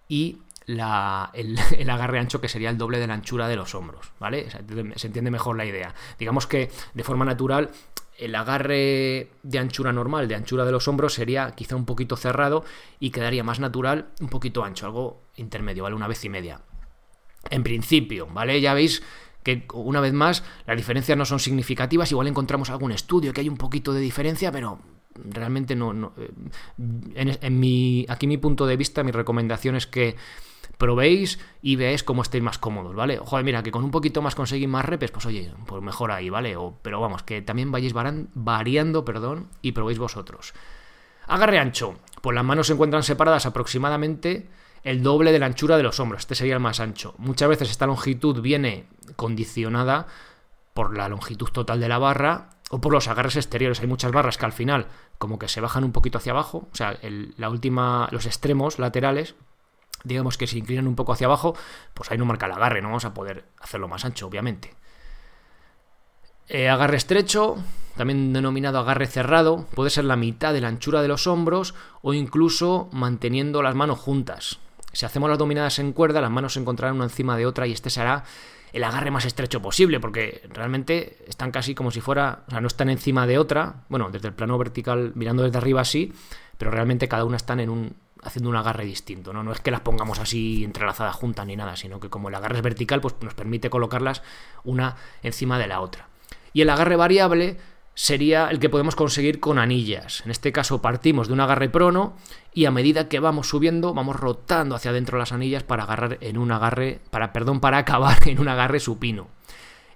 y 0.09 0.39
el, 0.67 1.91
agarre 1.91 2.19
ancho 2.19 2.41
que 2.41 2.49
sería 2.49 2.71
el 2.71 2.79
doble 2.79 2.99
de 2.99 3.07
la 3.07 3.15
anchura 3.15 3.49
de 3.49 3.57
los 3.57 3.75
hombros, 3.75 4.13
¿vale? 4.19 4.49
Se 4.97 5.07
entiende 5.07 5.31
mejor 5.31 5.57
la 5.57 5.65
idea. 5.65 5.95
Digamos 6.19 6.47
que 6.47 6.71
de 6.95 7.05
forma 7.05 7.25
natural 7.25 7.71
el 8.19 8.35
agarre 8.35 9.31
de 9.43 9.59
anchura 9.59 9.93
normal, 9.93 10.29
de 10.29 10.35
anchura 10.35 10.65
de 10.65 10.73
los 10.73 10.87
hombros, 10.87 11.15
sería 11.15 11.53
quizá 11.53 11.77
un 11.77 11.87
poquito 11.87 12.17
cerrado 12.17 12.65
y 13.01 13.11
quedaría 13.11 13.43
más 13.43 13.59
natural, 13.59 14.09
un 14.21 14.29
poquito 14.29 14.65
ancho, 14.65 14.87
algo 14.87 15.23
intermedio, 15.37 15.83
¿vale? 15.83 15.97
Una 15.97 16.09
vez 16.09 16.25
y 16.25 16.29
media. 16.29 16.61
En 17.51 17.63
principio, 17.63 18.27
¿vale? 18.27 18.61
Ya 18.61 18.75
veis 18.75 19.03
que 19.43 19.67
una 19.75 20.01
vez 20.01 20.13
más 20.13 20.45
las 20.67 20.77
diferencias 20.77 21.19
no 21.19 21.25
son 21.25 21.41
significativas, 21.41 22.13
igual 22.13 22.29
encontramos 22.29 22.71
algún 22.71 22.93
estudio 22.93 23.33
que 23.33 23.41
hay 23.41 23.49
un 23.49 23.57
poquito 23.57 23.93
de 23.93 24.01
diferencia, 24.01 24.53
pero 24.53 24.79
realmente 25.15 25.75
no... 25.75 26.13
Eh, 26.17 26.31
en, 27.15 27.61
mi, 27.61 28.07
aquí 28.09 28.27
mi 28.27 28.39
punto 28.39 28.67
de 28.67 28.77
vista, 28.77 29.03
mi 29.03 29.11
recomendación 29.11 29.77
es 29.77 29.87
que 29.87 30.17
probéis 30.83 31.39
y 31.63 31.77
veáis 31.77 32.03
cómo 32.03 32.23
estéis 32.23 32.43
más 32.43 32.59
cómodos, 32.59 32.97
¿vale? 32.97 33.17
Joder, 33.17 33.45
mira, 33.45 33.63
que 33.63 33.71
con 33.71 33.85
un 33.85 33.93
poquito 33.93 34.21
más 34.21 34.35
conseguís 34.35 34.69
más 34.69 34.85
repes, 34.85 35.13
pues 35.13 35.25
oye, 35.27 35.53
pues 35.65 35.81
mejor 35.81 36.11
ahí, 36.11 36.29
¿vale? 36.29 36.57
O, 36.57 36.77
pero 36.83 37.01
vamos, 37.01 37.23
que 37.23 37.41
también 37.41 37.71
vayáis 37.71 37.95
variando, 37.95 39.05
perdón, 39.05 39.47
y 39.63 39.71
probéis 39.73 40.01
vosotros. 40.01 40.55
Agarre 41.29 41.61
ancho. 41.61 41.95
Pues 42.21 42.35
las 42.35 42.45
manos 42.45 42.67
se 42.67 42.73
encuentran 42.73 43.05
separadas 43.05 43.47
aproximadamente 43.47 44.49
el 44.83 45.05
doble 45.05 45.31
de 45.31 45.39
la 45.39 45.47
anchura 45.47 45.77
de 45.77 45.85
los 45.85 46.01
hombros. 46.01 46.23
Este 46.23 46.35
sería 46.35 46.55
el 46.55 46.61
más 46.61 46.81
ancho. 46.81 47.15
Muchas 47.17 47.49
veces 47.49 47.71
esta 47.71 47.87
longitud 47.87 48.41
viene 48.41 48.87
condicionada 49.15 50.09
por 50.75 50.97
la 50.97 51.09
longitud 51.09 51.51
total 51.51 51.79
de 51.79 51.89
la 51.89 51.99
barra 51.99 52.51
o 52.71 52.81
por 52.81 52.93
los 52.93 53.07
agarres 53.07 53.37
exteriores. 53.37 53.79
Hay 53.79 53.87
muchas 53.87 54.11
barras 54.11 54.37
que 54.37 54.47
al 54.47 54.53
final 54.53 54.89
como 55.19 55.39
que 55.39 55.47
se 55.47 55.61
bajan 55.61 55.85
un 55.85 55.93
poquito 55.93 56.19
hacia 56.19 56.33
abajo, 56.33 56.69
o 56.73 56.75
sea, 56.75 56.99
la 57.37 57.51
última, 57.51 58.09
los 58.11 58.27
extremos 58.27 58.81
laterales 58.81 59.37
digamos 60.05 60.37
que 60.39 60.47
se 60.47 60.59
inclinan 60.59 60.87
un 60.87 60.97
poco 60.97 61.13
hacia 61.13 61.27
abajo, 61.27 61.55
pues 61.95 62.11
ahí 62.11 62.19
no 62.19 62.25
marca 62.25 62.47
el 62.47 62.53
agarre, 62.53 62.83
no 62.83 62.89
vamos 62.89 63.05
a 63.05 63.15
poder 63.15 63.45
hacerlo 63.61 63.89
más 63.89 64.05
ancho, 64.05 64.27
obviamente. 64.27 64.75
Eh, 66.49 66.69
agarre 66.69 66.97
estrecho, 66.97 67.57
también 67.97 68.33
denominado 68.33 68.79
agarre 68.79 69.07
cerrado, 69.07 69.67
puede 69.75 69.91
ser 69.91 70.05
la 70.05 70.17
mitad 70.17 70.53
de 70.53 70.61
la 70.61 70.69
anchura 70.69 71.03
de 71.03 71.09
los 71.09 71.27
hombros 71.27 71.75
o 72.03 72.15
incluso 72.15 72.89
manteniendo 72.93 73.63
las 73.63 73.75
manos 73.75 73.99
juntas. 73.99 74.59
Si 74.93 75.07
hacemos 75.07 75.31
las 75.31 75.39
dominadas 75.39 75.79
en 75.79 75.93
cuerda, 75.93 76.21
las 76.21 76.31
manos 76.31 76.55
se 76.55 76.61
encontrarán 76.61 76.97
una 76.97 77.05
encima 77.05 77.37
de 77.37 77.47
otra 77.47 77.67
y 77.67 77.73
este 77.73 77.91
será 77.91 78.25
el 78.73 78.85
agarre 78.85 79.11
más 79.11 79.25
estrecho 79.25 79.61
posible, 79.61 80.01
porque 80.01 80.43
realmente 80.51 81.19
están 81.27 81.51
casi 81.51 81.75
como 81.75 81.91
si 81.91 82.01
fuera, 82.01 82.45
o 82.49 82.51
sea, 82.51 82.61
no 82.61 82.67
están 82.67 82.89
encima 82.89 83.27
de 83.27 83.39
otra, 83.39 83.85
bueno, 83.89 84.11
desde 84.11 84.29
el 84.29 84.35
plano 84.35 84.57
vertical 84.59 85.13
mirando 85.15 85.43
desde 85.43 85.59
arriba 85.59 85.85
sí, 85.85 86.13
pero 86.63 86.71
realmente 86.71 87.09
cada 87.09 87.25
una 87.25 87.39
están 87.39 87.59
haciendo 88.23 88.49
un 88.49 88.55
agarre 88.55 88.85
distinto, 88.85 89.33
¿no? 89.33 89.43
No 89.43 89.51
es 89.51 89.59
que 89.59 89.73
las 89.73 89.81
pongamos 89.81 90.21
así 90.21 90.63
entrelazadas 90.63 91.17
juntas 91.17 91.45
ni 91.45 91.57
nada, 91.57 91.75
sino 91.75 91.99
que 91.99 92.09
como 92.09 92.29
el 92.29 92.37
agarre 92.37 92.59
es 92.59 92.63
vertical, 92.63 93.01
pues 93.01 93.17
nos 93.21 93.35
permite 93.35 93.69
colocarlas 93.69 94.23
una 94.63 94.95
encima 95.25 95.59
de 95.59 95.67
la 95.67 95.81
otra. 95.81 96.07
Y 96.53 96.61
el 96.61 96.71
agarre 96.71 96.95
variable 96.95 97.57
sería 97.97 98.47
el 98.49 98.61
que 98.61 98.69
podemos 98.69 98.95
conseguir 98.95 99.41
con 99.41 99.59
anillas. 99.59 100.23
En 100.25 100.31
este 100.31 100.53
caso 100.53 100.81
partimos 100.81 101.27
de 101.27 101.33
un 101.33 101.41
agarre 101.41 101.69
prono 101.69 102.15
y 102.55 102.67
a 102.67 102.71
medida 102.71 103.09
que 103.09 103.19
vamos 103.19 103.49
subiendo 103.49 103.93
vamos 103.93 104.15
rotando 104.15 104.77
hacia 104.77 104.93
adentro 104.93 105.19
las 105.19 105.33
anillas 105.33 105.65
para 105.65 105.83
agarrar 105.83 106.19
en 106.21 106.39
un 106.39 106.53
agarre, 106.53 107.01
para 107.11 107.33
perdón, 107.33 107.59
para 107.59 107.79
acabar 107.79 108.19
en 108.29 108.39
un 108.39 108.47
agarre 108.47 108.79
supino. 108.79 109.27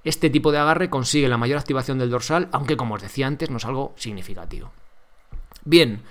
Este 0.02 0.30
tipo 0.30 0.50
de 0.50 0.58
agarre 0.58 0.90
consigue 0.90 1.28
la 1.28 1.38
mayor 1.38 1.60
activación 1.60 2.00
del 2.00 2.10
dorsal, 2.10 2.48
aunque 2.50 2.76
como 2.76 2.96
os 2.96 3.02
decía 3.02 3.28
antes 3.28 3.50
no 3.50 3.58
es 3.58 3.64
algo 3.66 3.94
significativo. 3.96 4.72
Bien, 5.64 6.02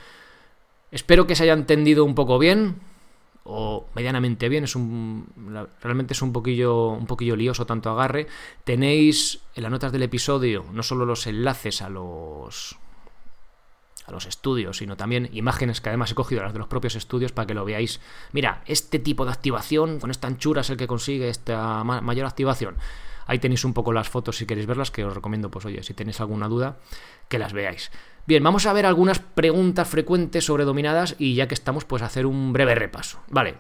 Espero 0.96 1.28
que 1.28 1.36
se 1.36 1.44
haya 1.44 1.52
entendido 1.52 2.06
un 2.06 2.16
poco 2.16 2.40
bien 2.40 2.78
o 3.44 3.86
medianamente 3.96 4.48
bien, 4.48 4.64
es 4.64 4.78
un 4.78 5.28
realmente 5.82 6.14
es 6.14 6.22
un 6.22 6.32
poquillo 6.32 6.88
un 6.88 7.06
poquillo 7.06 7.36
lioso 7.36 7.66
tanto 7.66 7.90
agarre. 7.90 8.28
Tenéis 8.64 9.42
en 9.56 9.64
las 9.64 9.72
notas 9.74 9.92
del 9.92 10.04
episodio 10.04 10.64
no 10.72 10.84
solo 10.84 11.06
los 11.06 11.28
enlaces 11.28 11.82
a 11.82 11.90
los 11.90 12.78
a 14.08 14.12
los 14.14 14.26
estudios, 14.26 14.78
sino 14.78 14.96
también 14.96 15.28
imágenes 15.34 15.82
que 15.82 15.90
además 15.90 16.12
he 16.12 16.16
cogido 16.16 16.44
las 16.44 16.54
de 16.54 16.60
los 16.60 16.70
propios 16.70 16.96
estudios 16.96 17.34
para 17.34 17.46
que 17.46 17.56
lo 17.56 17.66
veáis. 17.66 18.00
Mira, 18.32 18.64
este 18.66 18.98
tipo 18.98 19.26
de 19.26 19.32
activación 19.32 20.00
con 20.00 20.12
esta 20.12 20.28
anchura 20.28 20.62
es 20.62 20.70
el 20.70 20.78
que 20.78 20.88
consigue 20.88 21.28
esta 21.28 21.84
mayor 21.84 22.26
activación. 22.26 22.78
Ahí 23.26 23.40
tenéis 23.40 23.66
un 23.66 23.74
poco 23.74 23.94
las 23.94 24.10
fotos 24.10 24.38
si 24.38 24.46
queréis 24.46 24.68
verlas, 24.68 24.92
que 24.92 25.04
os 25.04 25.14
recomiendo, 25.14 25.50
pues 25.50 25.66
oye, 25.66 25.84
si 25.84 25.94
tenéis 25.94 26.20
alguna 26.22 26.48
duda, 26.48 26.78
que 27.28 27.40
las 27.40 27.54
veáis. 27.54 27.92
Bien, 28.28 28.44
vamos 28.44 28.66
a 28.66 28.74
ver 28.74 28.86
algunas 28.86 29.20
preguntas 29.20 29.88
frecuentes 29.88 30.46
sobre 30.46 30.66
dominadas 30.66 31.16
y 31.20 31.36
ya 31.36 31.48
que 31.48 31.54
estamos, 31.54 31.86
pues 31.86 32.02
hacer 32.02 32.26
un 32.26 32.54
breve 32.54 32.76
repaso. 32.76 33.20
Vale. 33.30 33.56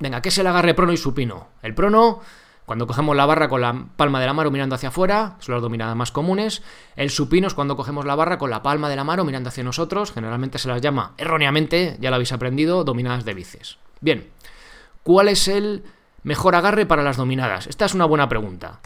Venga, 0.00 0.22
¿qué 0.22 0.30
es 0.30 0.38
el 0.38 0.46
agarre 0.46 0.74
prono 0.74 0.92
y 0.92 0.96
supino? 0.96 1.48
El 1.62 1.74
prono, 1.74 2.20
cuando 2.64 2.86
cogemos 2.86 3.14
la 3.14 3.26
barra 3.26 3.48
con 3.48 3.60
la 3.60 3.88
palma 3.96 4.18
de 4.18 4.26
la 4.26 4.32
mano 4.32 4.50
mirando 4.50 4.74
hacia 4.74 4.88
afuera, 4.88 5.36
son 5.40 5.54
las 5.54 5.62
dominadas 5.62 5.94
más 5.94 6.10
comunes. 6.10 6.62
El 6.96 7.10
supino 7.10 7.46
es 7.46 7.54
cuando 7.54 7.76
cogemos 7.76 8.04
la 8.06 8.14
barra 8.14 8.38
con 8.38 8.50
la 8.50 8.62
palma 8.62 8.88
de 8.88 8.96
la 8.96 9.04
mano 9.04 9.24
mirando 9.24 9.48
hacia 9.48 9.62
nosotros. 9.62 10.12
Generalmente 10.12 10.58
se 10.58 10.68
las 10.68 10.80
llama 10.80 11.12
erróneamente, 11.18 11.96
ya 12.00 12.10
lo 12.10 12.16
habéis 12.16 12.32
aprendido, 12.32 12.84
dominadas 12.84 13.24
de 13.24 13.34
bíceps. 13.34 13.78
Bien, 14.00 14.30
¿cuál 15.02 15.28
es 15.28 15.48
el 15.48 15.84
mejor 16.22 16.54
agarre 16.54 16.86
para 16.86 17.02
las 17.02 17.16
dominadas? 17.16 17.66
Esta 17.66 17.84
es 17.84 17.94
una 17.94 18.04
buena 18.04 18.28
pregunta. 18.28 18.80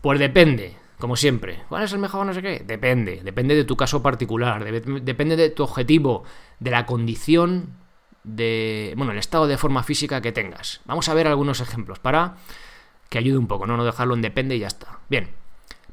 Pues 0.00 0.18
depende. 0.18 0.76
Como 0.98 1.16
siempre, 1.16 1.62
¿cuál 1.70 1.84
es 1.84 1.92
el 1.94 1.98
mejor 1.98 2.26
no 2.26 2.34
sé 2.34 2.42
qué? 2.42 2.62
Depende, 2.64 3.22
depende 3.24 3.54
de 3.54 3.64
tu 3.64 3.74
caso 3.74 4.02
particular, 4.02 4.62
depende 4.62 5.34
de 5.34 5.48
tu 5.48 5.62
objetivo, 5.62 6.24
de 6.58 6.70
la 6.70 6.84
condición, 6.84 7.70
de, 8.22 8.92
bueno, 8.98 9.12
el 9.12 9.18
estado 9.18 9.46
de 9.46 9.56
forma 9.56 9.82
física 9.82 10.20
que 10.20 10.30
tengas. 10.30 10.82
Vamos 10.84 11.08
a 11.08 11.14
ver 11.14 11.26
algunos 11.26 11.62
ejemplos 11.62 11.98
para 11.98 12.36
que 13.08 13.16
ayude 13.16 13.38
un 13.38 13.46
poco, 13.46 13.66
no, 13.66 13.78
no 13.78 13.84
dejarlo 13.86 14.12
en 14.12 14.20
depende 14.20 14.56
y 14.56 14.58
ya 14.58 14.66
está. 14.66 14.98
Bien, 15.08 15.30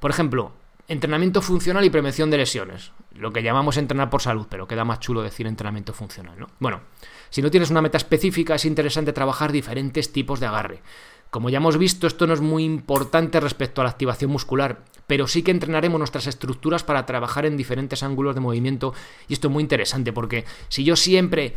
por 0.02 0.12
ejemplo, 0.12 0.52
entrenamiento 0.88 1.42
funcional 1.42 1.84
y 1.84 1.90
prevención 1.90 2.30
de 2.30 2.38
lesiones, 2.38 2.92
lo 3.12 3.32
que 3.32 3.44
llamamos 3.44 3.78
entrenar 3.78 4.10
por 4.10 4.22
salud, 4.22 4.48
pero 4.50 4.68
queda 4.68 4.86
más 4.86 5.00
chulo 5.00 5.22
decir 5.22 5.48
entrenamiento 5.48 5.94
funcional, 5.94 6.40
¿no? 6.40 6.48
Bueno, 6.60 6.82
si 7.30 7.42
no 7.42 7.52
tienes 7.52 7.70
una 7.70 7.82
meta 7.82 7.98
específica, 7.98 8.56
es 8.56 8.66
interesante 8.66 9.12
trabajar 9.14 9.52
diferentes 9.52 10.12
tipos 10.12 10.40
de 10.40 10.46
agarre. 10.46 10.82
Como 11.30 11.50
ya 11.50 11.58
hemos 11.58 11.78
visto, 11.78 12.08
esto 12.08 12.26
no 12.26 12.34
es 12.34 12.40
muy 12.40 12.64
importante 12.64 13.40
respecto 13.42 13.82
a 13.82 13.84
la 13.84 13.90
activación 13.90 14.32
muscular, 14.32 14.84
pero 15.08 15.28
sí 15.28 15.44
que 15.44 15.52
entrenaremos 15.52 16.00
nuestras 16.00 16.28
estructuras 16.28 16.84
para 16.84 17.06
trabajar 17.06 17.46
en 17.46 17.58
diferentes 17.58 18.02
ángulos 18.02 18.36
de 18.36 18.42
movimiento 18.42 18.94
y 19.28 19.34
esto 19.34 19.50
es 19.50 19.54
muy 19.54 19.64
interesante 19.64 20.14
porque 20.14 20.46
si 20.70 20.86
yo 20.86 20.96
siempre 20.96 21.56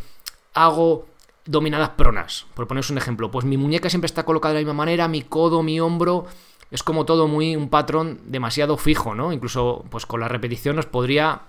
hago 0.54 1.06
dominadas 1.44 1.90
pronas, 1.90 2.46
por 2.54 2.66
poneros 2.66 2.90
un 2.90 2.98
ejemplo, 2.98 3.30
pues 3.30 3.44
mi 3.44 3.56
muñeca 3.56 3.90
siempre 3.90 4.06
está 4.06 4.24
colocada 4.24 4.54
de 4.54 4.60
la 4.60 4.64
misma 4.64 4.74
manera, 4.74 5.08
mi 5.08 5.22
codo, 5.22 5.62
mi 5.62 5.80
hombro, 5.80 6.26
es 6.70 6.82
como 6.82 7.04
todo 7.04 7.28
muy 7.28 7.56
un 7.56 7.68
patrón 7.68 8.20
demasiado 8.26 8.76
fijo, 8.76 9.14
¿no? 9.14 9.32
Incluso 9.32 9.84
pues 9.90 10.06
con 10.06 10.20
la 10.20 10.28
repetición 10.28 10.76
nos 10.76 10.86
podría 10.86 11.42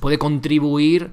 puede 0.00 0.18
contribuir 0.18 1.12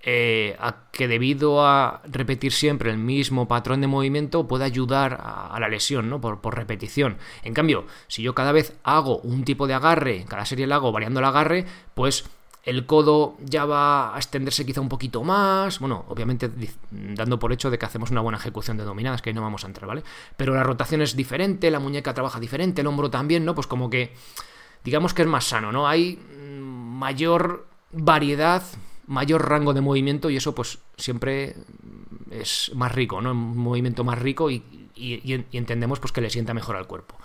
eh, 0.00 0.56
a 0.60 0.76
que 0.92 1.08
debido 1.08 1.66
a 1.66 2.02
repetir 2.04 2.52
siempre 2.52 2.90
el 2.90 2.98
mismo 2.98 3.48
patrón 3.48 3.80
de 3.80 3.88
movimiento 3.88 4.46
puede 4.46 4.64
ayudar 4.64 5.18
a, 5.20 5.58
la 5.58 5.68
lesión, 5.68 6.08
¿no? 6.08 6.20
Por, 6.20 6.40
por, 6.40 6.56
repetición. 6.56 7.18
En 7.42 7.52
cambio, 7.52 7.84
si 8.06 8.22
yo 8.22 8.34
cada 8.34 8.52
vez 8.52 8.74
hago 8.84 9.18
un 9.18 9.44
tipo 9.44 9.66
de 9.66 9.74
agarre, 9.74 10.24
cada 10.28 10.46
serie 10.46 10.66
la 10.66 10.76
hago 10.76 10.92
variando 10.92 11.18
el 11.20 11.26
agarre, 11.26 11.66
pues 11.94 12.24
el 12.68 12.84
codo 12.84 13.36
ya 13.40 13.64
va 13.64 14.14
a 14.14 14.18
extenderse 14.18 14.66
quizá 14.66 14.82
un 14.82 14.90
poquito 14.90 15.24
más, 15.24 15.78
bueno, 15.78 16.04
obviamente 16.08 16.50
dando 16.90 17.38
por 17.38 17.52
hecho 17.52 17.70
de 17.70 17.78
que 17.78 17.86
hacemos 17.86 18.10
una 18.10 18.20
buena 18.20 18.36
ejecución 18.36 18.76
de 18.76 18.84
dominadas, 18.84 19.22
que 19.22 19.30
ahí 19.30 19.34
no 19.34 19.40
vamos 19.40 19.64
a 19.64 19.68
entrar, 19.68 19.86
¿vale? 19.86 20.02
Pero 20.36 20.54
la 20.54 20.62
rotación 20.62 21.00
es 21.00 21.16
diferente, 21.16 21.70
la 21.70 21.80
muñeca 21.80 22.12
trabaja 22.12 22.38
diferente, 22.38 22.82
el 22.82 22.86
hombro 22.86 23.10
también, 23.10 23.46
¿no? 23.46 23.54
Pues 23.54 23.66
como 23.66 23.88
que, 23.88 24.12
digamos 24.84 25.14
que 25.14 25.22
es 25.22 25.28
más 25.28 25.44
sano, 25.44 25.72
¿no? 25.72 25.88
Hay 25.88 26.16
mm, 26.16 26.60
mayor 26.60 27.66
variedad 27.90 28.62
mayor 29.08 29.48
rango 29.48 29.72
de 29.72 29.80
movimiento 29.80 30.28
y 30.28 30.36
eso 30.36 30.54
pues 30.54 30.78
siempre 30.98 31.56
es 32.30 32.70
más 32.74 32.92
rico, 32.92 33.22
¿no? 33.22 33.30
Un 33.30 33.56
movimiento 33.56 34.04
más 34.04 34.18
rico 34.18 34.50
y, 34.50 34.62
entendemos 35.52 36.00
pues 36.00 36.12
que 36.12 36.20
le 36.20 36.28
sienta 36.28 36.52
mejor 36.52 36.76
al 36.76 36.86
cuerpo. 36.86 37.16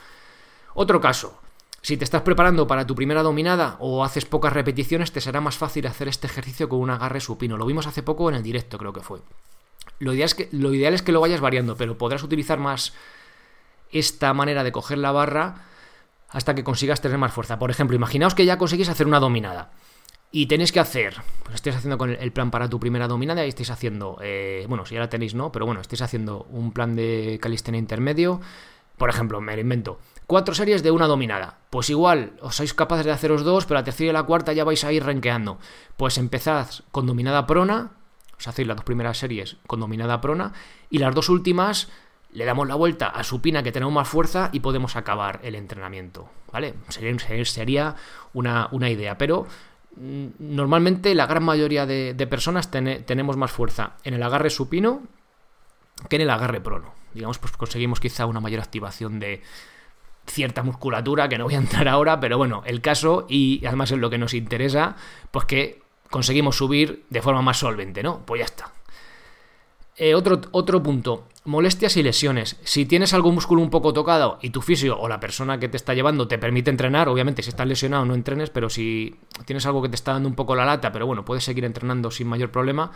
Otro 0.75 1.01
caso, 1.01 1.41
si 1.83 1.97
te 1.97 2.05
estás 2.05 2.21
preparando 2.21 2.65
para 2.65 2.87
tu 2.87 2.95
primera 2.95 3.23
dominada 3.23 3.75
o 3.79 4.05
haces 4.05 4.23
pocas 4.23 4.53
repeticiones, 4.53 5.11
te 5.11 5.19
será 5.19 5.41
más 5.41 5.57
fácil 5.57 5.85
hacer 5.85 6.07
este 6.07 6.27
ejercicio 6.27 6.69
con 6.69 6.79
un 6.79 6.89
agarre 6.89 7.19
supino. 7.19 7.57
Lo 7.57 7.65
vimos 7.65 7.87
hace 7.87 8.01
poco 8.01 8.29
en 8.29 8.35
el 8.35 8.41
directo, 8.41 8.77
creo 8.77 8.93
que 8.93 9.01
fue. 9.01 9.19
Lo 9.99 10.13
ideal 10.13 10.27
es 10.27 10.33
que 10.33 10.47
lo, 10.53 10.73
ideal 10.73 10.93
es 10.93 11.01
que 11.01 11.11
lo 11.11 11.19
vayas 11.19 11.41
variando, 11.41 11.75
pero 11.75 11.97
podrás 11.97 12.23
utilizar 12.23 12.57
más 12.57 12.93
esta 13.91 14.33
manera 14.33 14.63
de 14.63 14.71
coger 14.71 14.97
la 14.97 15.11
barra 15.11 15.65
hasta 16.29 16.55
que 16.55 16.63
consigas 16.63 17.01
tener 17.01 17.17
más 17.17 17.33
fuerza. 17.33 17.59
Por 17.59 17.69
ejemplo, 17.69 17.97
imaginaos 17.97 18.33
que 18.33 18.45
ya 18.45 18.57
conseguís 18.57 18.87
hacer 18.87 19.05
una 19.05 19.19
dominada. 19.19 19.71
Y 20.31 20.45
tenéis 20.45 20.71
que 20.71 20.79
hacer, 20.79 21.17
pues 21.43 21.55
estáis 21.55 21.75
haciendo 21.75 21.97
con 21.97 22.09
el 22.09 22.31
plan 22.31 22.49
para 22.49 22.69
tu 22.69 22.79
primera 22.79 23.09
dominada 23.09 23.45
y 23.45 23.49
estáis 23.49 23.69
haciendo, 23.69 24.17
eh, 24.21 24.65
bueno, 24.69 24.85
si 24.85 24.95
ya 24.95 25.01
la 25.01 25.09
tenéis 25.09 25.35
no, 25.35 25.51
pero 25.51 25.65
bueno, 25.65 25.81
estáis 25.81 26.01
haciendo 26.01 26.47
un 26.49 26.71
plan 26.71 26.95
de 26.95 27.39
calistenia 27.41 27.77
intermedio. 27.77 28.39
Por 28.97 29.09
ejemplo, 29.09 29.41
me 29.41 29.53
lo 29.53 29.61
invento, 29.61 29.99
cuatro 30.27 30.53
series 30.53 30.83
de 30.83 30.91
una 30.91 31.07
dominada. 31.07 31.59
Pues 31.69 31.89
igual, 31.89 32.33
os 32.41 32.55
sois 32.55 32.73
capaces 32.73 33.05
de 33.05 33.11
haceros 33.11 33.43
dos, 33.43 33.65
pero 33.65 33.79
la 33.79 33.83
tercera 33.83 34.09
y 34.09 34.13
la 34.13 34.23
cuarta 34.23 34.53
ya 34.53 34.63
vais 34.63 34.83
a 34.83 34.91
ir 34.91 35.03
renqueando. 35.03 35.59
Pues 35.97 36.17
empezad 36.17 36.67
con 36.91 37.05
dominada 37.05 37.47
prona, 37.47 37.91
os 38.37 38.47
hacéis 38.47 38.67
las 38.67 38.77
dos 38.77 38.85
primeras 38.85 39.17
series 39.17 39.57
con 39.67 39.79
dominada 39.79 40.21
prona, 40.21 40.53
y 40.89 40.99
las 40.99 41.13
dos 41.15 41.29
últimas 41.29 41.89
le 42.31 42.45
damos 42.45 42.67
la 42.67 42.75
vuelta 42.75 43.07
a 43.07 43.23
supina 43.23 43.61
que 43.61 43.71
tenemos 43.71 43.93
más 43.93 44.07
fuerza 44.07 44.49
y 44.51 44.59
podemos 44.61 44.95
acabar 44.95 45.39
el 45.43 45.55
entrenamiento. 45.55 46.29
¿Vale? 46.51 46.75
Sería, 46.89 47.95
una, 48.33 48.89
idea, 48.89 49.17
pero 49.17 49.47
Mm, 49.95 50.27
normalmente 50.39 51.13
la 51.13 51.27
gran 51.27 51.43
mayoría 51.43 51.85
de, 51.85 52.27
personas 52.27 52.71
tenemos 52.71 53.37
más 53.37 53.51
fuerza 53.51 53.93
en 54.03 54.15
el 54.15 54.23
agarre 54.23 54.49
supino 54.49 55.03
que 56.09 56.15
en 56.15 56.23
el 56.23 56.29
agarre 56.29 56.61
prono. 56.61 56.93
Digamos, 57.13 57.37
pues 57.37 57.53
conseguimos 57.53 57.99
quizá 57.99 58.25
una 58.25 58.39
mayor 58.39 58.61
activación 58.61 59.19
de 59.19 59.43
cierta 60.25 60.63
musculatura, 60.63 61.29
que 61.29 61.37
no 61.37 61.45
voy 61.45 61.55
a 61.55 61.57
entrar 61.57 61.87
ahora, 61.87 62.19
pero 62.19 62.37
bueno, 62.37 62.63
el 62.65 62.81
caso, 62.81 63.25
y 63.29 63.65
además 63.65 63.91
es 63.91 63.99
lo 63.99 64.09
que 64.09 64.17
nos 64.17 64.33
interesa, 64.33 64.95
pues 65.31 65.45
que 65.45 65.81
conseguimos 66.09 66.57
subir 66.57 67.05
de 67.09 67.21
forma 67.21 67.41
más 67.41 67.57
solvente, 67.57 68.03
¿no? 68.03 68.25
Pues 68.25 68.39
ya 68.39 68.45
está. 68.45 68.71
Eh, 69.95 70.15
otro, 70.15 70.41
otro 70.51 70.81
punto, 70.81 71.27
molestias 71.45 71.97
y 71.97 72.03
lesiones. 72.03 72.57
Si 72.63 72.85
tienes 72.85 73.13
algún 73.13 73.35
músculo 73.35 73.61
un 73.61 73.69
poco 73.69 73.93
tocado 73.93 74.39
y 74.41 74.49
tu 74.49 74.61
fisio 74.61 74.99
o 74.99 75.07
la 75.07 75.19
persona 75.19 75.59
que 75.59 75.67
te 75.67 75.77
está 75.77 75.93
llevando 75.93 76.27
te 76.27 76.37
permite 76.37 76.71
entrenar, 76.71 77.09
obviamente 77.09 77.43
si 77.43 77.49
estás 77.49 77.67
lesionado 77.67 78.05
no 78.05 78.15
entrenes, 78.15 78.49
pero 78.49 78.69
si 78.69 79.15
tienes 79.45 79.65
algo 79.65 79.81
que 79.81 79.89
te 79.89 79.95
está 79.95 80.13
dando 80.13 80.29
un 80.29 80.35
poco 80.35 80.55
la 80.55 80.65
lata, 80.65 80.91
pero 80.91 81.05
bueno, 81.05 81.25
puedes 81.25 81.43
seguir 81.43 81.65
entrenando 81.65 82.11
sin 82.11 82.27
mayor 82.27 82.49
problema, 82.49 82.91